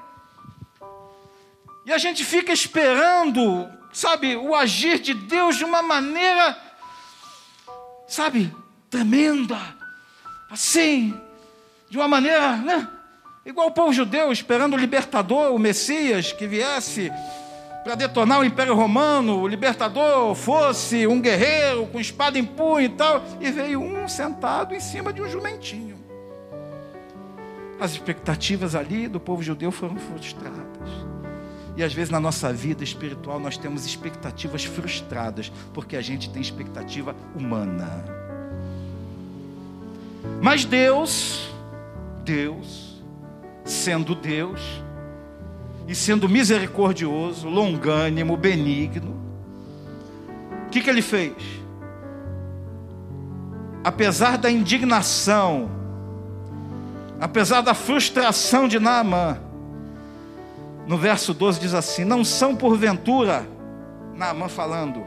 E 1.85 1.91
a 1.91 1.97
gente 1.97 2.23
fica 2.23 2.53
esperando, 2.53 3.67
sabe, 3.91 4.37
o 4.37 4.53
agir 4.53 4.99
de 4.99 5.13
Deus 5.13 5.57
de 5.57 5.65
uma 5.65 5.81
maneira, 5.81 6.55
sabe, 8.07 8.55
tremenda. 8.89 9.78
Assim, 10.49 11.13
de 11.89 11.97
uma 11.97 12.07
maneira, 12.07 12.57
né? 12.57 12.87
Igual 13.45 13.67
o 13.67 13.71
povo 13.71 13.93
judeu 13.93 14.31
esperando 14.31 14.73
o 14.73 14.77
libertador, 14.77 15.53
o 15.53 15.59
Messias, 15.59 16.31
que 16.31 16.47
viesse 16.47 17.11
para 17.83 17.95
detonar 17.95 18.39
o 18.39 18.45
Império 18.45 18.75
Romano, 18.75 19.39
o 19.39 19.47
libertador 19.47 20.35
fosse 20.35 21.07
um 21.07 21.21
guerreiro 21.21 21.87
com 21.87 21.99
espada 21.99 22.37
em 22.37 22.45
punho 22.45 22.85
e 22.85 22.89
tal, 22.89 23.23
e 23.39 23.49
veio 23.51 23.81
um 23.81 24.07
sentado 24.07 24.75
em 24.75 24.79
cima 24.79 25.13
de 25.13 25.21
um 25.21 25.29
jumentinho. 25.29 25.97
As 27.79 27.91
expectativas 27.91 28.75
ali 28.75 29.07
do 29.07 29.19
povo 29.19 29.41
judeu 29.41 29.71
foram 29.71 29.95
frustradas. 29.95 30.59
E 31.77 31.83
às 31.83 31.93
vezes 31.93 32.09
na 32.09 32.19
nossa 32.19 32.51
vida 32.51 32.83
espiritual 32.83 33.39
nós 33.39 33.57
temos 33.57 33.85
expectativas 33.85 34.65
frustradas, 34.65 35.49
porque 35.73 35.95
a 35.95 36.01
gente 36.01 36.29
tem 36.29 36.41
expectativa 36.41 37.15
humana. 37.33 38.18
Mas 40.41 40.65
Deus, 40.65 41.49
Deus, 42.23 43.03
sendo 43.63 44.15
Deus, 44.15 44.61
e 45.87 45.95
sendo 45.95 46.29
misericordioso, 46.29 47.49
longânimo, 47.49 48.37
benigno, 48.37 49.19
o 50.67 50.69
que, 50.69 50.81
que 50.81 50.89
ele 50.89 51.01
fez? 51.01 51.33
Apesar 53.83 54.37
da 54.37 54.51
indignação, 54.51 55.69
apesar 57.19 57.61
da 57.61 57.73
frustração 57.73 58.67
de 58.67 58.79
Naamã, 58.79 59.39
no 60.85 60.97
verso 60.97 61.33
12 61.33 61.59
diz 61.59 61.73
assim: 61.73 62.03
Não 62.03 62.23
são 62.23 62.55
porventura, 62.55 63.47
Naamã 64.15 64.47
falando, 64.47 65.03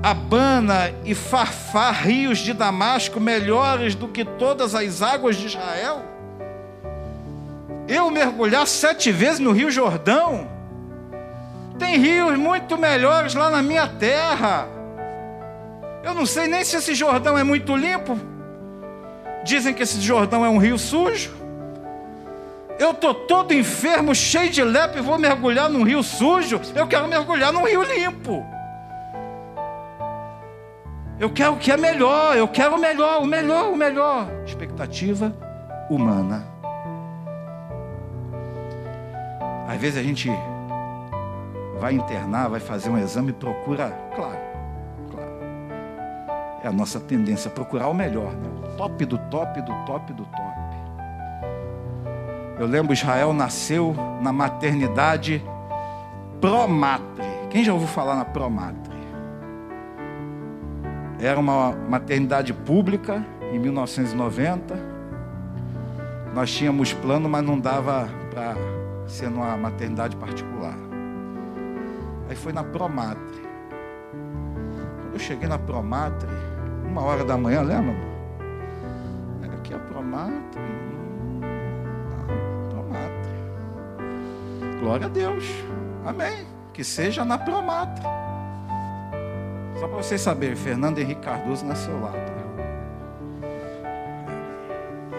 Abana 0.00 0.92
e 1.04 1.14
Farfá, 1.14 1.90
rios 1.90 2.38
de 2.38 2.52
Damasco, 2.52 3.20
melhores 3.20 3.94
do 3.94 4.08
que 4.08 4.24
todas 4.24 4.74
as 4.74 5.02
águas 5.02 5.36
de 5.36 5.46
Israel? 5.46 6.02
Eu 7.88 8.10
mergulhar 8.10 8.66
sete 8.66 9.10
vezes 9.10 9.38
no 9.38 9.52
Rio 9.52 9.70
Jordão? 9.70 10.48
Tem 11.78 11.98
rios 11.98 12.38
muito 12.38 12.78
melhores 12.78 13.34
lá 13.34 13.50
na 13.50 13.62
minha 13.62 13.88
terra. 13.88 14.68
Eu 16.02 16.14
não 16.14 16.26
sei 16.26 16.46
nem 16.46 16.64
se 16.64 16.76
esse 16.76 16.94
Jordão 16.94 17.36
é 17.36 17.44
muito 17.44 17.76
limpo. 17.76 18.18
Dizem 19.44 19.74
que 19.74 19.82
esse 19.82 20.00
Jordão 20.00 20.44
é 20.44 20.48
um 20.48 20.58
rio 20.58 20.78
sujo. 20.78 21.32
Eu 22.78 22.92
estou 22.92 23.14
todo 23.14 23.52
enfermo, 23.54 24.14
cheio 24.14 24.50
de 24.50 24.62
lepra 24.62 24.98
e 24.98 25.02
vou 25.02 25.18
mergulhar 25.18 25.68
num 25.68 25.82
rio 25.82 26.02
sujo. 26.02 26.60
Eu 26.74 26.86
quero 26.86 27.06
mergulhar 27.06 27.52
num 27.52 27.64
rio 27.64 27.82
limpo. 27.82 28.44
Eu 31.18 31.30
quero 31.30 31.52
o 31.52 31.56
que 31.58 31.70
é 31.70 31.76
melhor, 31.76 32.36
eu 32.36 32.48
quero 32.48 32.76
o 32.76 32.78
melhor, 32.78 33.22
o 33.22 33.26
melhor, 33.26 33.72
o 33.72 33.76
melhor. 33.76 34.28
Expectativa 34.44 35.32
humana. 35.88 36.44
Às 39.68 39.80
vezes 39.80 39.98
a 39.98 40.02
gente 40.02 40.30
vai 41.78 41.94
internar, 41.94 42.48
vai 42.48 42.60
fazer 42.60 42.90
um 42.90 42.98
exame 42.98 43.30
e 43.30 43.32
procura, 43.32 43.90
claro, 44.14 44.38
claro. 45.10 45.32
É 46.62 46.68
a 46.68 46.72
nossa 46.72 47.00
tendência 47.00 47.50
procurar 47.50 47.88
o 47.88 47.94
melhor, 47.94 48.32
né? 48.32 48.48
o 48.64 48.76
top 48.76 49.04
do 49.04 49.18
top 49.18 49.60
do 49.62 49.72
top 49.86 50.12
do 50.12 50.24
top. 50.24 50.52
Eu 52.58 52.66
lembro 52.66 52.92
Israel 52.92 53.32
nasceu 53.32 53.94
na 54.20 54.32
maternidade 54.32 55.42
Promatre. 56.40 57.24
Quem 57.50 57.64
já 57.64 57.72
ouviu 57.72 57.88
falar 57.88 58.14
na 58.14 58.24
Promatre? 58.24 58.91
Era 61.22 61.38
uma 61.38 61.70
maternidade 61.70 62.52
pública 62.52 63.24
em 63.52 63.58
1990. 63.60 64.74
Nós 66.34 66.50
tínhamos 66.50 66.92
plano, 66.92 67.28
mas 67.28 67.44
não 67.44 67.60
dava 67.60 68.08
para 68.28 68.56
ser 69.06 69.30
numa 69.30 69.56
maternidade 69.56 70.16
particular. 70.16 70.76
Aí 72.28 72.34
foi 72.34 72.52
na 72.52 72.64
Promatre. 72.64 73.40
Quando 75.00 75.12
eu 75.12 75.20
cheguei 75.20 75.48
na 75.48 75.60
Promatre, 75.60 76.28
uma 76.84 77.02
hora 77.02 77.24
da 77.24 77.36
manhã, 77.36 77.62
lembra? 77.62 77.94
Era 79.44 79.54
aqui 79.54 79.72
a 79.72 79.78
Promatre. 79.78 80.60
Glória 84.80 85.06
a 85.06 85.08
Deus. 85.08 85.44
Amém. 86.04 86.44
Que 86.72 86.82
seja 86.82 87.24
na 87.24 87.38
Promatra. 87.38 88.21
Só 89.82 89.88
para 89.88 89.96
vocês 89.96 90.20
saberem, 90.20 90.54
Fernando 90.54 91.00
Henrique 91.00 91.22
Cardoso 91.22 91.66
nasceu 91.66 92.00
lá. 92.00 92.12
Tá? 92.12 92.32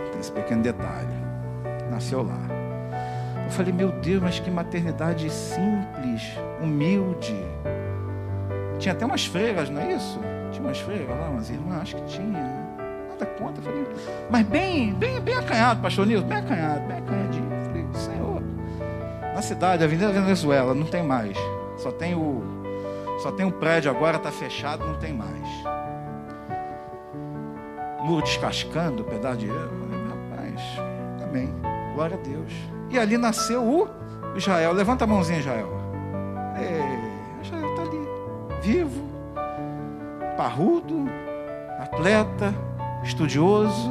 Tem 0.09 0.21
esse 0.21 0.31
pequeno 0.31 0.63
detalhe. 0.63 1.13
Nasceu 1.91 2.23
lá. 2.23 2.39
Eu 3.43 3.51
falei, 3.51 3.73
meu 3.73 3.91
Deus, 3.91 4.23
mas 4.23 4.39
que 4.39 4.49
maternidade 4.49 5.29
simples, 5.29 6.39
humilde. 6.61 7.35
Tinha 8.79 8.93
até 8.93 9.05
umas 9.05 9.25
freiras, 9.25 9.69
não 9.69 9.81
é 9.81 9.95
isso? 9.95 10.17
Tinha 10.53 10.65
umas 10.65 10.79
freiras 10.79 11.09
lá, 11.09 11.27
umas 11.27 11.49
irmãs, 11.49 11.81
acho 11.81 11.97
que 11.97 12.05
tinha. 12.05 12.41
Nada 13.09 13.25
contra. 13.37 13.59
Eu 13.59 13.63
falei, 13.63 13.85
mas 14.31 14.45
bem, 14.47 14.93
bem, 14.93 15.19
bem 15.19 15.35
acanhado, 15.35 15.81
pastor 15.81 16.07
Nilson, 16.07 16.25
bem 16.25 16.37
acanhado, 16.37 16.87
bem 16.87 16.99
acanhadinho 16.99 17.53
na 19.33 19.41
cidade, 19.41 19.83
Avenida 19.83 20.11
Venezuela, 20.11 20.73
não 20.73 20.85
tem 20.85 21.03
mais. 21.03 21.35
Só 21.77 21.91
tem 21.91 22.15
o 22.15 22.62
só 23.23 23.31
tem 23.31 23.45
o 23.45 23.51
prédio 23.53 23.89
agora, 23.89 24.17
está 24.17 24.29
fechado, 24.29 24.85
não 24.85 24.95
tem 24.95 25.13
mais. 25.13 25.47
Muro 28.03 28.21
descascando, 28.21 29.01
pedaço 29.05 29.37
de 29.37 29.47
rapaz. 29.47 30.61
Amém. 31.23 31.49
Glória 31.95 32.17
a 32.17 32.19
Deus. 32.19 32.51
E 32.89 32.99
ali 32.99 33.17
nasceu 33.17 33.63
o 33.63 33.87
Israel. 34.35 34.73
Levanta 34.73 35.05
a 35.05 35.07
mãozinha, 35.07 35.39
Israel. 35.39 35.69
Israel 37.41 37.69
está 37.69 37.81
ali, 37.83 38.07
vivo, 38.61 39.03
parrudo, 40.35 41.05
atleta, 41.79 42.53
estudioso, 43.05 43.89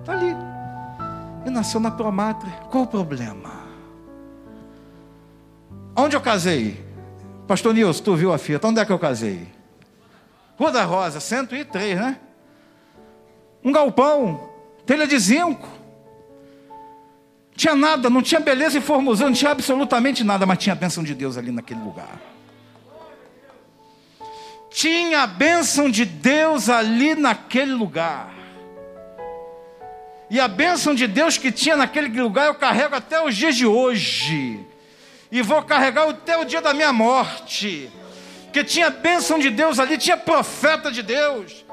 está 0.00 0.12
ali. 0.12 0.36
E 1.46 1.50
nasceu 1.50 1.80
na 1.80 1.90
promátria. 1.90 2.52
Qual 2.70 2.84
o 2.84 2.86
problema? 2.86 3.50
Onde 5.96 6.16
eu 6.16 6.20
casei? 6.20 6.83
Pastor 7.46 7.74
Nilson, 7.74 8.02
tu 8.02 8.16
viu 8.16 8.32
a 8.32 8.38
fita? 8.38 8.66
Onde 8.66 8.80
é 8.80 8.84
que 8.84 8.92
eu 8.92 8.98
casei? 8.98 9.48
Rua 10.56 10.72
da 10.72 10.84
Rosa, 10.84 11.20
103, 11.20 11.98
né? 11.98 12.18
Um 13.62 13.72
galpão, 13.72 14.50
telha 14.86 15.06
de 15.06 15.18
zinco. 15.18 15.68
Tinha 17.54 17.74
nada, 17.74 18.10
não 18.10 18.22
tinha 18.22 18.40
beleza 18.40 18.78
e 18.78 18.80
formosura, 18.80 19.28
não 19.28 19.36
tinha 19.36 19.50
absolutamente 19.50 20.24
nada, 20.24 20.44
mas 20.46 20.58
tinha 20.58 20.72
a 20.72 20.76
bênção 20.76 21.04
de 21.04 21.14
Deus 21.14 21.36
ali 21.36 21.52
naquele 21.52 21.80
lugar. 21.80 22.20
tinha 24.70 25.22
a 25.22 25.26
bênção 25.26 25.88
de 25.88 26.04
Deus 26.04 26.68
ali 26.68 27.14
naquele 27.14 27.72
lugar. 27.72 28.34
E 30.28 30.40
a 30.40 30.48
bênção 30.48 30.94
de 30.94 31.06
Deus 31.06 31.38
que 31.38 31.52
tinha 31.52 31.76
naquele 31.76 32.08
lugar 32.20 32.46
eu 32.46 32.54
carrego 32.56 32.96
até 32.96 33.22
os 33.22 33.36
dias 33.36 33.54
de 33.54 33.66
hoje. 33.66 34.66
E 35.34 35.42
vou 35.42 35.60
carregar 35.64 36.08
até 36.08 36.38
o 36.38 36.44
dia 36.44 36.62
da 36.62 36.72
minha 36.72 36.92
morte. 36.92 37.90
Que 38.52 38.62
tinha 38.62 38.88
bênção 38.88 39.36
de 39.36 39.50
Deus 39.50 39.80
ali, 39.80 39.98
tinha 39.98 40.16
profeta 40.16 40.92
de 40.92 41.02
Deus. 41.02 41.64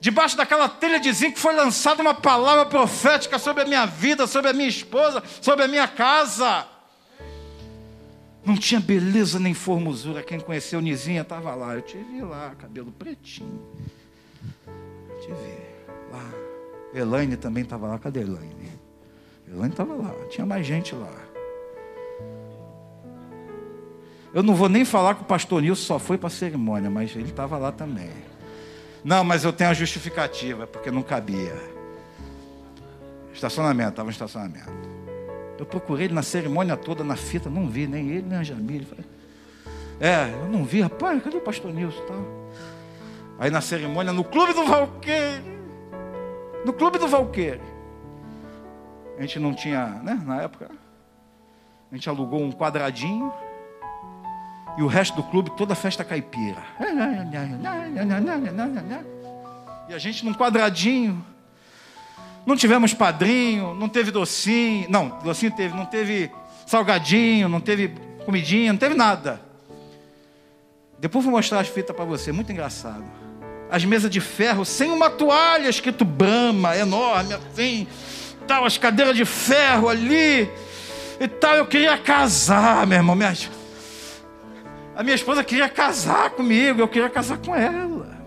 Debaixo 0.00 0.34
daquela 0.34 0.70
telha 0.70 0.98
de 0.98 1.12
zinco 1.12 1.38
foi 1.38 1.54
lançada 1.54 2.00
uma 2.00 2.14
palavra 2.14 2.64
profética 2.64 3.38
sobre 3.38 3.64
a 3.64 3.66
minha 3.66 3.84
vida, 3.84 4.26
sobre 4.26 4.48
a 4.50 4.54
minha 4.54 4.70
esposa, 4.70 5.22
sobre 5.42 5.66
a 5.66 5.68
minha 5.68 5.86
casa. 5.86 6.66
Não 8.42 8.56
tinha 8.56 8.80
beleza 8.80 9.38
nem 9.38 9.52
formosura. 9.52 10.22
Quem 10.22 10.40
conheceu 10.40 10.80
Nizinha 10.80 11.20
estava 11.20 11.54
lá. 11.54 11.74
Eu 11.74 11.82
te 11.82 11.98
vi 11.98 12.22
lá, 12.22 12.54
cabelo 12.58 12.90
pretinho. 12.90 13.62
Eu 14.66 15.20
te 15.20 15.26
vi 15.26 16.10
lá. 16.10 16.24
Elaine 16.94 17.36
também 17.36 17.64
estava 17.64 17.86
lá. 17.86 17.98
Cadê 17.98 18.20
Elaine? 18.20 18.72
Elaine 19.46 19.72
estava 19.72 19.94
lá. 19.94 20.14
Tinha 20.30 20.46
mais 20.46 20.64
gente 20.64 20.94
lá. 20.94 21.27
Eu 24.32 24.42
não 24.42 24.54
vou 24.54 24.68
nem 24.68 24.84
falar 24.84 25.14
que 25.14 25.22
o 25.22 25.24
pastor 25.24 25.62
Nilson 25.62 25.82
só 25.82 25.98
foi 25.98 26.18
para 26.18 26.26
a 26.26 26.30
cerimônia, 26.30 26.90
mas 26.90 27.14
ele 27.16 27.30
estava 27.30 27.56
lá 27.56 27.72
também. 27.72 28.10
Não, 29.02 29.24
mas 29.24 29.44
eu 29.44 29.52
tenho 29.52 29.70
a 29.70 29.74
justificativa, 29.74 30.66
porque 30.66 30.90
não 30.90 31.02
cabia. 31.02 31.56
Estacionamento, 33.32 33.90
estava 33.90 34.06
no 34.06 34.10
estacionamento. 34.10 34.70
Eu 35.58 35.64
procurei 35.64 36.06
ele 36.06 36.14
na 36.14 36.22
cerimônia 36.22 36.76
toda, 36.76 37.02
na 37.02 37.16
fita, 37.16 37.48
não 37.48 37.68
vi, 37.68 37.86
nem 37.86 38.10
ele, 38.10 38.26
nem 38.28 38.38
a 38.38 38.42
Jamile. 38.42 38.86
É, 40.00 40.30
eu 40.42 40.48
não 40.48 40.64
vi, 40.64 40.82
rapaz, 40.82 41.22
cadê 41.22 41.36
o 41.36 41.40
pastor 41.40 41.72
Nilson? 41.72 42.02
Tá? 42.02 42.14
Aí 43.38 43.50
na 43.50 43.60
cerimônia, 43.60 44.12
no 44.12 44.24
clube 44.24 44.52
do 44.52 44.66
Valqueire. 44.66 45.58
No 46.64 46.72
clube 46.72 46.98
do 46.98 47.08
Valqueire. 47.08 47.60
A 49.16 49.22
gente 49.22 49.38
não 49.40 49.54
tinha, 49.54 49.86
né, 50.02 50.20
na 50.24 50.42
época, 50.42 50.70
a 51.90 51.94
gente 51.94 52.08
alugou 52.08 52.40
um 52.40 52.52
quadradinho 52.52 53.32
e 54.78 54.82
o 54.82 54.86
resto 54.86 55.16
do 55.16 55.24
clube 55.24 55.50
toda 55.56 55.74
festa 55.74 56.04
caipira. 56.04 56.62
E 59.88 59.92
a 59.92 59.98
gente 59.98 60.24
num 60.24 60.32
quadradinho. 60.32 61.26
Não 62.46 62.56
tivemos 62.56 62.94
padrinho, 62.94 63.74
não 63.74 63.88
teve 63.88 64.12
docinho. 64.12 64.88
Não, 64.88 65.18
docinho 65.24 65.50
teve, 65.50 65.74
não 65.74 65.84
teve 65.84 66.30
salgadinho, 66.64 67.48
não 67.48 67.60
teve 67.60 67.88
comidinha, 68.24 68.72
não 68.72 68.78
teve 68.78 68.94
nada. 68.94 69.40
Depois 70.96 71.24
vou 71.24 71.34
mostrar 71.34 71.58
as 71.58 71.68
fitas 71.68 71.94
para 71.94 72.04
você, 72.04 72.30
muito 72.30 72.52
engraçado. 72.52 73.02
As 73.68 73.84
mesas 73.84 74.08
de 74.08 74.20
ferro 74.20 74.64
sem 74.64 74.92
uma 74.92 75.10
toalha 75.10 75.68
escrito 75.68 76.04
Brahma, 76.04 76.76
enorme 76.76 77.34
assim, 77.34 77.88
tal, 78.46 78.64
as 78.64 78.78
cadeiras 78.78 79.16
de 79.16 79.24
ferro 79.24 79.88
ali 79.88 80.48
e 81.18 81.26
tal. 81.26 81.56
Eu 81.56 81.66
queria 81.66 81.98
casar, 81.98 82.86
meu 82.86 82.98
irmão. 82.98 83.16
Minha... 83.16 83.34
A 84.98 85.02
minha 85.04 85.14
esposa 85.14 85.44
queria 85.44 85.68
casar 85.68 86.30
comigo, 86.30 86.80
eu 86.80 86.88
queria 86.88 87.08
casar 87.08 87.38
com 87.38 87.54
ela. 87.54 88.18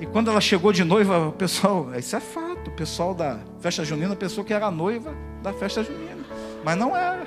E 0.00 0.04
quando 0.04 0.32
ela 0.32 0.40
chegou 0.40 0.72
de 0.72 0.82
noiva, 0.82 1.28
o 1.28 1.32
pessoal, 1.32 1.86
isso 1.96 2.16
é 2.16 2.18
fato, 2.18 2.70
o 2.70 2.72
pessoal 2.72 3.14
da 3.14 3.38
festa 3.60 3.84
junina 3.84 4.16
pensou 4.16 4.42
que 4.42 4.52
era 4.52 4.66
a 4.66 4.70
noiva 4.72 5.14
da 5.40 5.52
festa 5.52 5.84
junina. 5.84 6.24
Mas 6.64 6.76
não 6.76 6.96
era. 6.96 7.24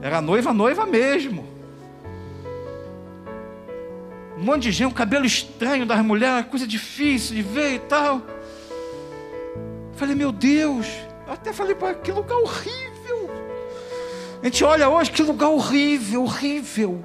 Era 0.00 0.18
a 0.18 0.20
noiva, 0.20 0.54
noiva 0.54 0.86
mesmo. 0.86 1.44
Um 4.38 4.44
monte 4.44 4.62
de 4.62 4.70
gente, 4.70 4.90
um 4.90 4.94
cabelo 4.94 5.26
estranho 5.26 5.84
das 5.84 6.04
mulheres, 6.04 6.48
coisa 6.48 6.68
difícil 6.68 7.34
de 7.34 7.42
ver 7.42 7.74
e 7.74 7.78
tal. 7.80 8.22
Falei, 9.94 10.14
meu 10.14 10.30
Deus, 10.30 10.86
eu 11.26 11.32
até 11.32 11.52
falei 11.52 11.74
para 11.74 11.94
que 11.94 12.12
lugar 12.12 12.36
horrível. 12.36 13.28
A 14.40 14.44
gente 14.44 14.62
olha 14.62 14.88
hoje, 14.88 15.10
que 15.10 15.20
lugar 15.20 15.48
horrível, 15.48 16.22
horrível, 16.22 17.04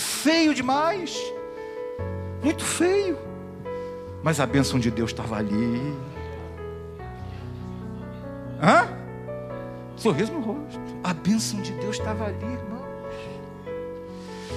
feio 0.00 0.54
demais, 0.54 1.16
muito 2.42 2.64
feio. 2.64 3.18
Mas 4.22 4.40
a 4.40 4.46
bênção 4.46 4.78
de 4.78 4.90
Deus 4.90 5.10
estava 5.10 5.36
ali. 5.36 5.94
Hã? 8.62 8.88
Sorriso 9.96 10.32
no 10.32 10.40
rosto. 10.40 10.80
A 11.02 11.14
bênção 11.14 11.60
de 11.60 11.72
Deus 11.72 11.96
estava 11.96 12.24
ali, 12.24 12.44
irmãos. 12.44 12.80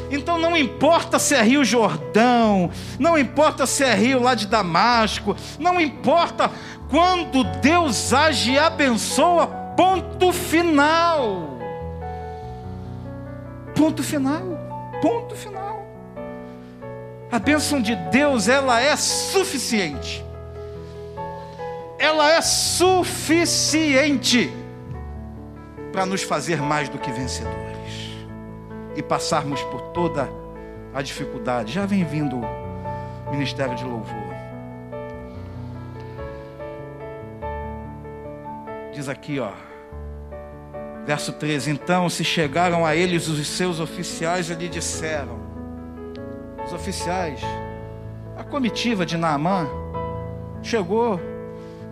Então 0.10 0.38
não 0.38 0.56
importa 0.56 1.18
se 1.18 1.34
é 1.34 1.41
Rio 1.41 1.64
Jordão, 1.64 2.70
não 3.00 3.18
importa 3.18 3.66
se 3.66 3.84
é 3.84 3.96
Rio 3.96 4.22
lá 4.22 4.36
de 4.36 4.48
Damasco, 4.48 5.36
não 5.58 5.80
importa 5.80 6.52
quando 6.89 7.44
Deus 7.62 8.14
age 8.14 8.52
e 8.52 8.60
abençoa, 8.60 9.48
ponto 9.48 10.32
final. 10.32 11.58
Ponto 13.76 14.04
final. 14.04 14.73
Ponto 15.04 15.36
final. 15.36 15.86
A 17.30 17.38
bênção 17.38 17.82
de 17.82 17.93
Deus, 17.93 18.47
ela 18.47 18.80
é 18.80 18.95
suficiente. 18.95 20.26
Ela 21.99 22.32
é 22.32 22.41
suficiente 22.41 24.49
para 25.91 26.06
nos 26.06 26.24
fazer 26.24 26.62
mais 26.62 26.88
do 26.88 26.97
que 26.97 27.12
vencedores 27.12 28.14
e 28.95 29.04
passarmos 29.04 29.62
por 29.64 29.82
toda 29.91 30.30
a 30.93 31.01
dificuldade. 31.01 31.74
Já 31.74 31.86
vem 31.86 32.06
vindo 32.06 32.38
o 32.38 33.30
ministério 33.30 33.76
de 33.76 33.84
louvor. 33.84 34.34
Diz 38.93 39.10
aqui, 39.10 39.38
ó, 39.38 39.51
verso 41.06 41.34
13: 41.34 41.72
Então 41.72 42.10
se 42.10 42.24
chegaram 42.24 42.86
a 42.86 42.95
eles 42.95 43.28
os 43.28 43.45
seus 43.47 43.80
oficiais 43.80 44.49
e 44.49 44.56
lhe 44.56 44.68
disseram: 44.68 45.39
Os 46.66 46.74
oficiais, 46.74 47.41
a 48.38 48.43
comitiva 48.43 49.06
de 49.06 49.18
Naamã 49.18 49.68
chegou, 50.62 51.20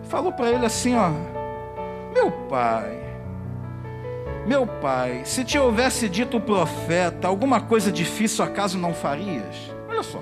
falou 0.08 0.32
para 0.32 0.50
ele 0.50 0.66
assim: 0.66 0.96
Ó, 0.96 1.10
meu 2.14 2.30
pai, 2.48 2.98
meu 4.46 4.66
pai, 4.66 5.22
se 5.24 5.44
te 5.44 5.58
houvesse 5.58 6.08
dito 6.08 6.36
o 6.36 6.40
profeta 6.40 7.28
alguma 7.28 7.60
coisa 7.60 7.92
difícil, 7.92 8.44
acaso 8.44 8.78
não 8.78 8.94
farias? 8.94 9.70
Olha 9.88 10.02
só. 10.02 10.20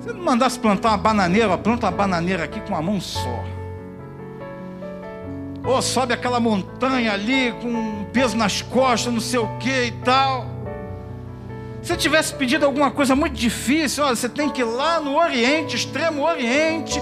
Se 0.00 0.12
não 0.12 0.22
mandasse 0.22 0.58
plantar 0.58 0.90
uma 0.90 0.98
bananeira, 0.98 1.58
planta 1.58 1.86
uma 1.86 1.92
bananeira 1.92 2.44
aqui 2.44 2.60
com 2.60 2.68
uma 2.68 2.82
mão 2.82 3.00
só. 3.00 3.55
Ou 5.66 5.82
sobe 5.82 6.14
aquela 6.14 6.38
montanha 6.38 7.12
ali 7.12 7.52
com 7.60 7.68
um 7.68 8.04
peso 8.12 8.36
nas 8.36 8.62
costas, 8.62 9.12
não 9.12 9.20
sei 9.20 9.40
o 9.40 9.58
que 9.58 9.86
e 9.86 9.92
tal. 9.92 10.46
Se 11.82 11.96
tivesse 11.96 12.34
pedido 12.34 12.64
alguma 12.64 12.90
coisa 12.90 13.14
muito 13.14 13.34
difícil, 13.34 14.04
olha, 14.04 14.16
você 14.16 14.28
tem 14.28 14.48
que 14.48 14.60
ir 14.60 14.64
lá 14.64 15.00
no 15.00 15.16
Oriente, 15.16 15.76
extremo 15.76 16.22
Oriente, 16.22 17.00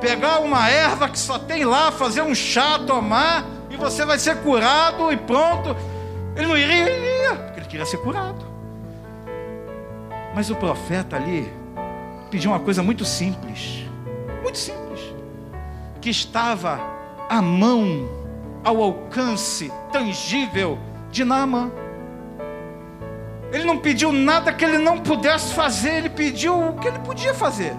pegar 0.00 0.40
uma 0.40 0.68
erva 0.68 1.08
que 1.08 1.18
só 1.18 1.38
tem 1.38 1.64
lá, 1.64 1.90
fazer 1.90 2.22
um 2.22 2.34
chá, 2.34 2.78
tomar 2.78 3.44
e 3.70 3.76
você 3.76 4.04
vai 4.04 4.18
ser 4.18 4.36
curado 4.42 5.12
e 5.12 5.16
pronto. 5.16 5.76
Ele 6.36 6.46
não 6.46 6.56
iria, 6.56 6.88
ele 6.88 7.22
ia, 7.22 7.34
porque 7.36 7.60
ele 7.60 7.66
queria 7.66 7.86
ser 7.86 7.98
curado. 7.98 8.44
Mas 10.34 10.50
o 10.50 10.56
profeta 10.56 11.16
ali 11.16 11.52
pediu 12.30 12.50
uma 12.50 12.60
coisa 12.60 12.82
muito 12.82 13.04
simples, 13.04 13.86
muito 14.42 14.58
simples, 14.58 15.00
que 16.00 16.10
estava 16.10 16.80
à 17.32 17.40
mão, 17.40 18.10
ao 18.62 18.82
alcance 18.82 19.72
tangível 19.90 20.78
de 21.10 21.24
Naamã. 21.24 21.72
Ele 23.50 23.64
não 23.64 23.78
pediu 23.78 24.12
nada 24.12 24.52
que 24.52 24.62
ele 24.62 24.76
não 24.76 24.98
pudesse 24.98 25.54
fazer, 25.54 25.94
ele 25.94 26.10
pediu 26.10 26.54
o 26.54 26.78
que 26.78 26.88
ele 26.88 26.98
podia 26.98 27.32
fazer. 27.32 27.72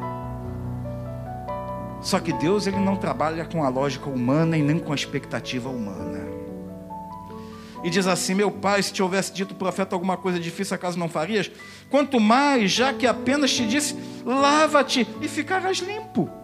Só 2.01 2.19
que 2.19 2.33
Deus 2.33 2.65
ele 2.65 2.79
não 2.79 2.95
trabalha 2.95 3.45
com 3.45 3.63
a 3.63 3.69
lógica 3.69 4.09
humana 4.09 4.57
e 4.57 4.63
nem 4.63 4.79
com 4.79 4.91
a 4.91 4.95
expectativa 4.95 5.69
humana. 5.69 6.23
E 7.83 7.91
diz 7.91 8.07
assim: 8.07 8.33
Meu 8.33 8.49
pai, 8.49 8.81
se 8.81 8.91
te 8.91 9.03
houvesse 9.03 9.31
dito 9.31 9.51
o 9.51 9.55
profeta 9.55 9.95
alguma 9.95 10.17
coisa 10.17 10.39
difícil, 10.39 10.73
acaso 10.73 10.97
não 10.97 11.07
farias? 11.07 11.51
Quanto 11.91 12.19
mais, 12.19 12.71
já 12.71 12.91
que 12.91 13.05
apenas 13.05 13.53
te 13.53 13.67
disse: 13.67 13.95
Lava-te 14.25 15.07
e 15.21 15.27
ficarás 15.27 15.77
limpo. 15.77 16.42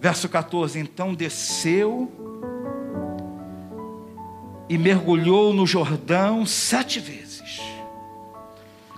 Verso 0.00 0.28
14: 0.28 0.78
Então 0.78 1.14
desceu 1.14 2.12
e 4.68 4.76
mergulhou 4.76 5.52
no 5.52 5.66
Jordão 5.66 6.44
sete 6.44 7.00
vezes, 7.00 7.60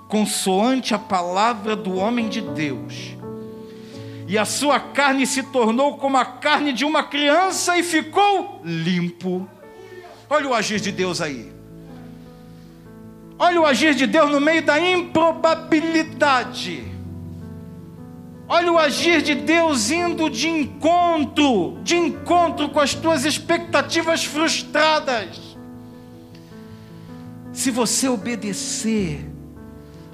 consoante 0.09 0.95
a 0.95 0.99
palavra 0.99 1.77
do 1.77 1.95
homem 1.95 2.29
de 2.29 2.41
Deus 2.41 3.21
e 4.31 4.39
a 4.39 4.45
sua 4.45 4.79
carne 4.79 5.27
se 5.27 5.43
tornou 5.43 5.99
como 5.99 6.17
a 6.17 6.25
carne 6.25 6.73
de 6.73 6.85
uma 6.85 7.03
criança 7.03 7.77
e 7.77 7.83
ficou 7.83 8.61
limpo. 8.63 9.49
Olha 10.29 10.49
o 10.49 10.55
agir 10.55 10.79
de 10.79 10.93
Deus 10.93 11.21
aí. 11.21 11.53
Olha 13.37 13.61
o 13.61 13.67
agir 13.67 13.93
de 13.93 14.07
Deus 14.07 14.31
no 14.31 14.41
meio 14.41 14.63
da 14.63 14.79
improbabilidade. 14.79 16.85
Olha 18.53 18.73
o 18.73 18.79
agir 18.81 19.23
de 19.23 19.37
Deus 19.37 19.93
indo 19.93 20.29
de 20.29 20.49
encontro, 20.49 21.79
de 21.85 21.95
encontro 21.95 22.69
com 22.69 22.81
as 22.81 22.93
tuas 22.93 23.25
expectativas 23.25 24.25
frustradas. 24.25 25.57
Se 27.53 27.71
você 27.71 28.09
obedecer 28.09 29.25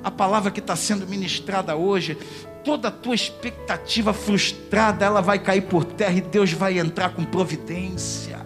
a 0.05 0.11
palavra 0.11 0.51
que 0.51 0.61
está 0.61 0.77
sendo 0.77 1.07
ministrada 1.07 1.77
hoje, 1.77 2.19
toda 2.63 2.89
a 2.89 2.91
tua 2.91 3.15
expectativa 3.15 4.13
frustrada, 4.13 5.07
ela 5.07 5.23
vai 5.23 5.39
cair 5.39 5.63
por 5.63 5.83
terra 5.83 6.19
e 6.19 6.21
Deus 6.21 6.53
vai 6.53 6.79
entrar 6.79 7.15
com 7.15 7.25
providência. 7.25 8.45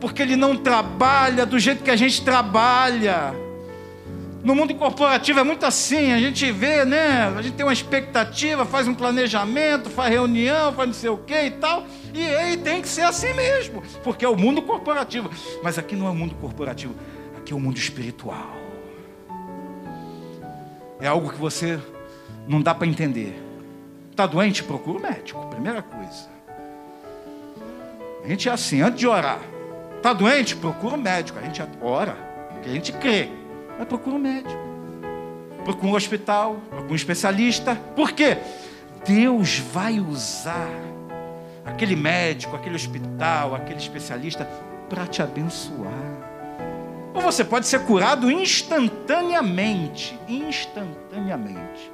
Porque 0.00 0.22
Ele 0.22 0.34
não 0.34 0.56
trabalha 0.56 1.44
do 1.44 1.58
jeito 1.58 1.84
que 1.84 1.90
a 1.90 1.96
gente 1.96 2.24
trabalha. 2.24 3.34
No 4.42 4.54
mundo 4.54 4.74
corporativo 4.74 5.38
é 5.38 5.42
muito 5.42 5.66
assim, 5.66 6.12
a 6.12 6.18
gente 6.18 6.50
vê, 6.50 6.84
né? 6.84 7.28
A 7.36 7.42
gente 7.42 7.54
tem 7.54 7.66
uma 7.66 7.72
expectativa, 7.72 8.64
faz 8.64 8.88
um 8.88 8.94
planejamento, 8.94 9.90
faz 9.90 10.10
reunião, 10.10 10.72
faz 10.72 10.88
não 10.88 10.94
sei 10.94 11.10
o 11.10 11.18
que 11.18 11.38
e 11.38 11.50
tal. 11.50 11.84
E 12.14 12.26
aí 12.26 12.56
tem 12.56 12.80
que 12.80 12.88
ser 12.88 13.02
assim 13.02 13.34
mesmo, 13.34 13.82
porque 14.02 14.24
é 14.24 14.28
o 14.28 14.36
mundo 14.36 14.62
corporativo. 14.62 15.30
Mas 15.62 15.78
aqui 15.78 15.94
não 15.94 16.06
é 16.06 16.10
o 16.10 16.14
mundo 16.14 16.34
corporativo, 16.36 16.94
aqui 17.36 17.52
é 17.52 17.56
o 17.56 17.60
mundo 17.60 17.76
espiritual. 17.76 18.56
É 20.98 21.06
algo 21.06 21.30
que 21.30 21.38
você 21.38 21.78
não 22.48 22.62
dá 22.62 22.74
para 22.74 22.86
entender. 22.86 23.38
Está 24.10 24.26
doente? 24.26 24.62
Procura 24.64 24.98
o 24.98 25.02
médico, 25.02 25.46
primeira 25.48 25.82
coisa. 25.82 26.28
A 28.24 28.28
gente 28.28 28.48
é 28.48 28.52
assim, 28.52 28.80
antes 28.80 29.00
de 29.00 29.06
orar. 29.06 29.40
Está 29.96 30.12
doente? 30.12 30.56
Procura 30.56 30.94
o 30.94 30.98
médico. 30.98 31.38
A 31.38 31.42
gente 31.42 31.62
ora, 31.80 32.16
porque 32.52 32.70
a 32.70 32.72
gente 32.72 32.92
crê. 32.92 33.28
Mas 33.80 33.88
procura 33.88 34.14
o 34.14 34.18
médico. 34.18 34.60
Procura 35.64 35.92
um 35.92 35.96
hospital, 35.96 36.58
procura 36.68 36.92
um 36.92 36.94
especialista. 36.94 37.74
Por 37.96 38.12
quê? 38.12 38.36
Deus 39.06 39.58
vai 39.58 39.98
usar 39.98 40.68
aquele 41.64 41.96
médico, 41.96 42.54
aquele 42.54 42.76
hospital, 42.76 43.54
aquele 43.54 43.78
especialista 43.78 44.44
para 44.86 45.06
te 45.06 45.22
abençoar. 45.22 45.94
Ou 47.14 47.22
você 47.22 47.42
pode 47.42 47.66
ser 47.66 47.80
curado 47.86 48.30
instantaneamente. 48.30 50.18
Instantaneamente. 50.28 51.90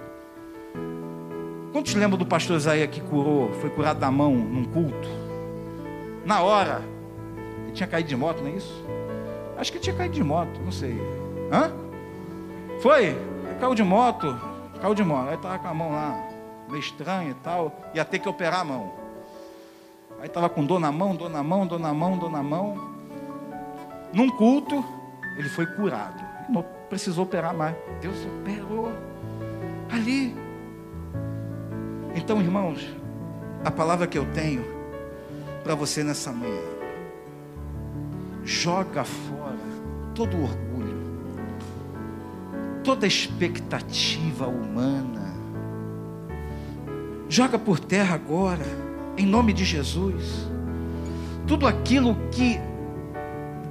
Quantos 1.70 1.94
lembram 1.94 2.18
do 2.18 2.26
pastor 2.26 2.56
Isaías 2.56 2.90
que 2.90 3.00
curou, 3.00 3.52
foi 3.60 3.70
curado 3.70 4.00
da 4.00 4.10
mão 4.10 4.34
num 4.34 4.64
culto? 4.64 5.08
Na 6.24 6.42
hora. 6.42 6.82
Ele 7.62 7.72
tinha 7.74 7.86
caído 7.86 8.08
de 8.08 8.16
moto, 8.16 8.42
não 8.42 8.50
é 8.50 8.56
isso? 8.56 8.84
Acho 9.56 9.70
que 9.70 9.78
ele 9.78 9.84
tinha 9.84 9.94
caído 9.94 10.14
de 10.14 10.24
moto, 10.24 10.60
não 10.64 10.72
sei. 10.72 10.98
Hã? 11.52 11.70
Foi? 12.80 13.16
Caiu 13.60 13.74
de 13.74 13.82
moto. 13.82 14.38
Caiu 14.80 14.94
de 14.94 15.04
moto. 15.04 15.28
Aí 15.28 15.34
estava 15.34 15.58
com 15.58 15.68
a 15.68 15.74
mão 15.74 15.92
lá, 15.92 16.28
meio 16.68 16.80
estranha 16.80 17.30
e 17.30 17.34
tal. 17.34 17.72
Ia 17.94 18.04
ter 18.04 18.18
que 18.18 18.28
operar 18.28 18.60
a 18.60 18.64
mão. 18.64 18.92
Aí 20.20 20.26
estava 20.26 20.48
com 20.48 20.64
dor 20.64 20.80
na 20.80 20.90
mão, 20.90 21.14
dor 21.14 21.28
na 21.28 21.42
mão, 21.42 21.66
dor 21.66 21.78
na 21.78 21.92
mão, 21.92 22.18
dor 22.18 22.30
na 22.30 22.42
mão. 22.42 22.76
Num 24.12 24.30
culto, 24.30 24.84
ele 25.36 25.48
foi 25.48 25.66
curado. 25.66 26.22
Não 26.48 26.64
precisou 26.88 27.24
operar 27.24 27.54
mais. 27.54 27.76
Deus 28.00 28.16
operou 28.40 28.90
ali. 29.90 30.34
Então, 32.14 32.40
irmãos, 32.40 32.86
a 33.64 33.70
palavra 33.70 34.06
que 34.06 34.16
eu 34.16 34.24
tenho 34.32 34.64
para 35.62 35.74
você 35.74 36.02
nessa 36.02 36.32
manhã, 36.32 36.62
joga 38.44 39.04
fora 39.04 39.56
todo 40.14 40.36
o 40.36 40.44
orgulho, 40.44 40.65
toda 42.86 43.04
expectativa 43.04 44.46
humana, 44.46 45.34
joga 47.28 47.58
por 47.58 47.80
terra 47.80 48.14
agora, 48.14 48.64
em 49.18 49.26
nome 49.26 49.52
de 49.52 49.64
Jesus, 49.64 50.48
tudo 51.48 51.66
aquilo 51.66 52.16
que 52.30 52.60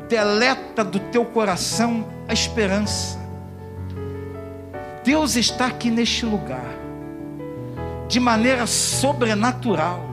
deleta 0.10 0.84
do 0.84 1.00
teu 1.00 1.24
coração 1.24 2.06
a 2.28 2.34
esperança. 2.34 3.18
Deus 5.02 5.38
está 5.38 5.68
aqui 5.68 5.90
neste 5.90 6.26
lugar 6.26 6.76
de 8.10 8.20
maneira 8.20 8.68
sobrenatural. 8.68 10.04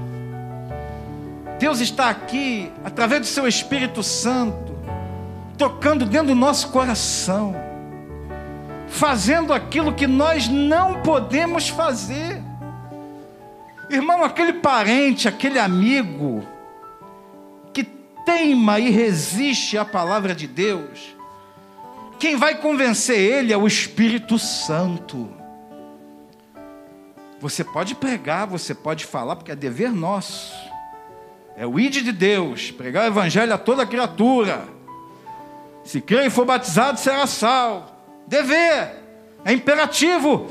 Deus 1.59 1.81
está 1.81 2.09
aqui, 2.09 2.71
através 2.85 3.23
do 3.23 3.27
seu 3.27 3.49
Espírito 3.49 4.01
Santo, 4.01 4.73
tocando 5.59 6.07
dentro 6.07 6.29
do 6.29 6.37
nosso 6.37 6.69
coração, 6.69 7.72
fazendo 8.93 9.55
aquilo 9.55 9.95
que 9.95 10.07
nós 10.07 10.49
não 10.49 11.01
podemos 11.03 11.69
fazer. 11.69 12.41
Irmão, 13.89 14.23
aquele 14.23 14.53
parente, 14.53 15.27
aquele 15.27 15.59
amigo, 15.59 16.47
que 17.73 17.85
teima 18.25 18.79
e 18.79 18.91
resiste 18.91 19.79
à 19.79 19.85
palavra 19.85 20.35
de 20.35 20.47
Deus, 20.47 21.17
quem 22.19 22.37
vai 22.37 22.55
convencer 22.55 23.19
ele 23.19 23.53
é 23.53 23.57
o 23.57 23.67
Espírito 23.67 24.39
Santo. 24.39 25.29
Você 27.41 27.65
pode 27.65 27.95
pregar, 27.95 28.47
você 28.47 28.75
pode 28.75 29.07
falar, 29.07 29.37
porque 29.37 29.51
é 29.51 29.57
dever 29.57 29.91
nosso. 29.91 30.55
É 31.57 31.67
o 31.67 31.81
ide 31.81 32.03
de 32.03 32.13
Deus, 32.13 32.71
pregar 32.71 33.05
o 33.05 33.09
evangelho 33.09 33.53
a 33.53 33.59
toda 33.59 33.87
criatura. 33.87 34.65
Se 35.83 36.01
crer 36.01 36.27
e 36.27 36.31
for 36.31 36.45
batizado, 36.45 37.01
será 37.01 37.27
salvo. 37.27 37.92
Dever, 38.33 38.95
é 39.45 39.53
imperativo. 39.53 40.47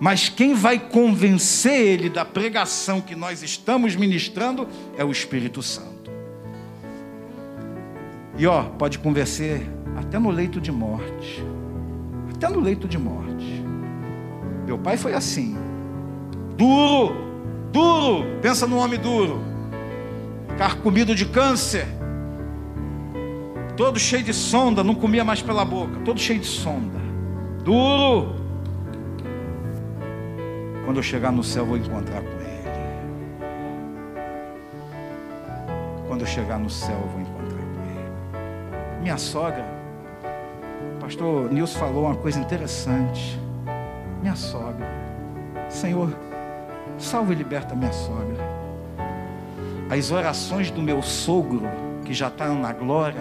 Mas 0.00 0.30
quem 0.30 0.54
vai 0.54 0.78
convencer 0.78 1.78
ele 1.78 2.08
da 2.08 2.24
pregação 2.24 2.98
que 2.98 3.14
nós 3.14 3.42
estamos 3.42 3.94
ministrando 3.94 4.66
é 4.96 5.04
o 5.04 5.10
Espírito 5.10 5.62
Santo. 5.62 6.10
E 8.38 8.46
ó, 8.46 8.62
pode 8.62 8.98
convencer 8.98 9.66
até 9.98 10.18
no 10.18 10.30
leito 10.30 10.62
de 10.62 10.72
morte. 10.72 11.44
Até 12.34 12.48
no 12.48 12.58
leito 12.58 12.88
de 12.88 12.96
morte. 12.96 13.62
Meu 14.64 14.78
pai 14.78 14.96
foi 14.96 15.12
assim. 15.12 15.58
Duro, 16.56 17.14
duro. 17.70 18.38
Pensa 18.40 18.66
no 18.66 18.78
homem 18.78 18.98
duro. 18.98 19.42
Carcomido 20.56 21.14
de 21.14 21.26
câncer. 21.26 21.86
Todo 23.76 23.98
cheio 23.98 24.22
de 24.22 24.32
sonda, 24.32 24.82
não 24.82 24.94
comia 24.94 25.22
mais 25.22 25.42
pela 25.42 25.66
boca. 25.66 26.00
Todo 26.02 26.18
cheio 26.18 26.40
de 26.40 26.46
sonda. 26.46 27.05
Duro. 27.66 28.36
Quando 30.84 30.98
eu 30.98 31.02
chegar 31.02 31.32
no 31.32 31.42
céu, 31.42 31.66
vou 31.66 31.76
encontrar 31.76 32.20
com 32.20 32.28
ele. 32.28 32.46
Quando 36.06 36.20
eu 36.20 36.26
chegar 36.28 36.60
no 36.60 36.70
céu, 36.70 36.96
eu 36.96 37.08
vou 37.08 37.20
encontrar 37.20 37.58
com 37.58 37.80
ele. 37.90 39.02
Minha 39.02 39.18
sogra, 39.18 39.64
o 40.96 41.00
pastor 41.00 41.52
Nilson 41.52 41.76
falou 41.76 42.04
uma 42.04 42.14
coisa 42.14 42.38
interessante. 42.38 43.36
Minha 44.22 44.36
sogra, 44.36 44.86
Senhor, 45.68 46.10
Salve 46.98 47.34
e 47.34 47.36
liberta 47.36 47.74
minha 47.74 47.92
sogra. 47.92 48.46
As 49.90 50.12
orações 50.12 50.70
do 50.70 50.80
meu 50.80 51.02
sogro, 51.02 51.62
que 52.04 52.14
já 52.14 52.28
está 52.28 52.48
na 52.48 52.72
glória, 52.72 53.20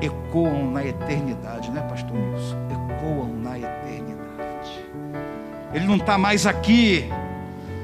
ecoam 0.00 0.70
na 0.72 0.84
eternidade, 0.84 1.70
né, 1.70 1.82
Pastor 1.82 2.16
Nilson? 2.16 2.79
Ecoam 3.00 3.34
na 3.42 3.58
eternidade. 3.58 4.84
Ele 5.72 5.86
não 5.86 5.96
está 5.96 6.18
mais 6.18 6.46
aqui, 6.46 7.08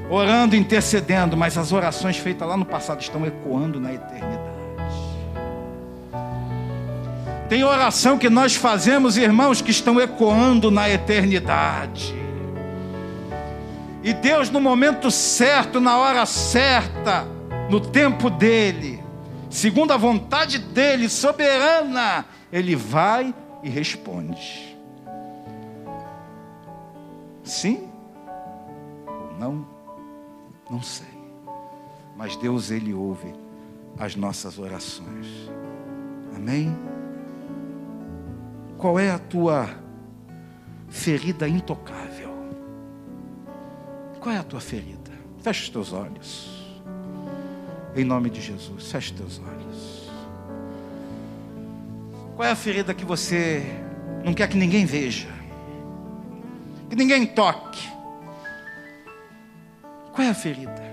orando, 0.09 0.55
intercedendo, 0.55 1.35
mas 1.35 1.57
as 1.57 1.71
orações 1.71 2.17
feitas 2.17 2.47
lá 2.47 2.55
no 2.55 2.65
passado 2.65 3.01
estão 3.01 3.25
ecoando 3.25 3.79
na 3.79 3.93
eternidade. 3.93 4.37
Tem 7.49 7.63
oração 7.63 8.17
que 8.17 8.29
nós 8.29 8.55
fazemos, 8.55 9.17
irmãos, 9.17 9.61
que 9.61 9.71
estão 9.71 9.99
ecoando 9.99 10.69
na 10.69 10.89
eternidade. 10.89 12.13
E 14.03 14.13
Deus, 14.13 14.49
no 14.49 14.59
momento 14.59 15.09
certo, 15.09 15.79
na 15.79 15.97
hora 15.97 16.25
certa, 16.25 17.25
no 17.69 17.79
tempo 17.79 18.29
dele, 18.29 19.01
segundo 19.49 19.93
a 19.93 19.97
vontade 19.97 20.59
dele, 20.59 21.09
soberana, 21.09 22.25
ele 22.51 22.75
vai 22.75 23.33
e 23.63 23.69
responde. 23.69 24.66
Sim 27.47 27.89
ou 29.07 29.39
não? 29.39 29.65
Não 30.69 30.81
sei. 30.81 31.07
Mas 32.17 32.35
Deus, 32.35 32.71
ele 32.71 32.93
ouve 32.93 33.33
as 33.97 34.15
nossas 34.15 34.59
orações. 34.59 35.49
Amém? 36.35 36.75
Qual 38.77 38.99
é 38.99 39.09
a 39.09 39.17
tua 39.17 39.69
ferida 40.89 41.47
intocável? 41.47 42.29
Qual 44.19 44.35
é 44.35 44.37
a 44.37 44.43
tua 44.43 44.59
ferida? 44.59 45.11
Feche 45.39 45.63
os 45.63 45.69
teus 45.69 45.93
olhos. 45.93 46.81
Em 47.95 48.03
nome 48.03 48.29
de 48.29 48.41
Jesus, 48.41 48.91
feche 48.91 49.13
os 49.13 49.19
teus 49.19 49.39
olhos. 49.39 50.11
Qual 52.35 52.47
é 52.47 52.51
a 52.51 52.55
ferida 52.55 52.93
que 52.93 53.05
você 53.05 53.63
Não 54.23 54.33
quer 54.33 54.49
que 54.49 54.57
ninguém 54.57 54.85
veja. 54.85 55.36
Que 56.89 56.95
ninguém 56.95 57.25
toque. 57.25 57.89
Qual 60.13 60.25
é 60.25 60.31
a 60.31 60.33
ferida? 60.33 60.83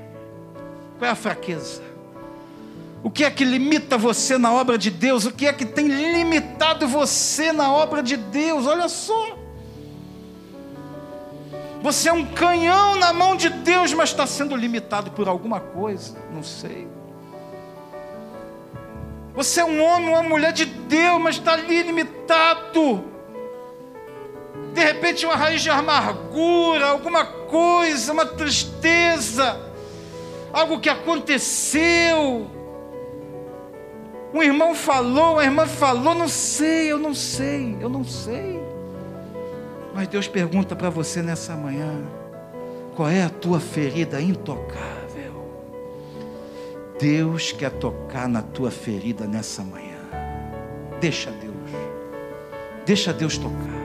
Qual 0.98 1.08
é 1.08 1.12
a 1.12 1.14
fraqueza? 1.14 1.82
O 3.02 3.10
que 3.10 3.24
é 3.24 3.30
que 3.30 3.44
limita 3.44 3.98
você 3.98 4.38
na 4.38 4.52
obra 4.52 4.78
de 4.78 4.90
Deus? 4.90 5.26
O 5.26 5.32
que 5.32 5.46
é 5.46 5.52
que 5.52 5.66
tem 5.66 5.88
limitado 5.88 6.88
você 6.88 7.52
na 7.52 7.70
obra 7.70 8.02
de 8.02 8.16
Deus? 8.16 8.66
Olha 8.66 8.88
só. 8.88 9.38
Você 11.82 12.08
é 12.08 12.12
um 12.14 12.24
canhão 12.24 12.96
na 12.96 13.12
mão 13.12 13.36
de 13.36 13.50
Deus, 13.50 13.92
mas 13.92 14.08
está 14.08 14.26
sendo 14.26 14.56
limitado 14.56 15.10
por 15.10 15.28
alguma 15.28 15.60
coisa, 15.60 16.16
não 16.32 16.42
sei. 16.42 16.88
Você 19.34 19.60
é 19.60 19.64
um 19.66 19.82
homem, 19.82 20.08
uma 20.08 20.22
mulher 20.22 20.54
de 20.54 20.64
Deus, 20.64 21.20
mas 21.20 21.36
está 21.36 21.52
ali 21.52 21.82
limitado. 21.82 23.04
De 24.74 24.82
repente, 24.82 25.24
uma 25.24 25.36
raiz 25.36 25.62
de 25.62 25.70
amargura, 25.70 26.88
alguma 26.88 27.24
coisa, 27.24 28.12
uma 28.12 28.26
tristeza, 28.26 29.56
algo 30.52 30.80
que 30.80 30.88
aconteceu. 30.88 32.50
Um 34.34 34.42
irmão 34.42 34.74
falou, 34.74 35.34
uma 35.34 35.44
irmã 35.44 35.64
falou, 35.64 36.12
não 36.12 36.26
sei, 36.26 36.90
eu 36.90 36.98
não 36.98 37.14
sei, 37.14 37.76
eu 37.80 37.88
não 37.88 38.02
sei. 38.02 38.60
Mas 39.94 40.08
Deus 40.08 40.26
pergunta 40.26 40.74
para 40.74 40.90
você 40.90 41.22
nessa 41.22 41.54
manhã: 41.54 42.04
qual 42.96 43.08
é 43.08 43.22
a 43.22 43.30
tua 43.30 43.60
ferida 43.60 44.20
intocável? 44.20 45.04
Deus 46.98 47.52
quer 47.52 47.70
tocar 47.70 48.28
na 48.28 48.42
tua 48.42 48.72
ferida 48.72 49.24
nessa 49.24 49.62
manhã. 49.62 50.00
Deixa 51.00 51.30
Deus, 51.30 51.70
deixa 52.84 53.12
Deus 53.12 53.38
tocar. 53.38 53.83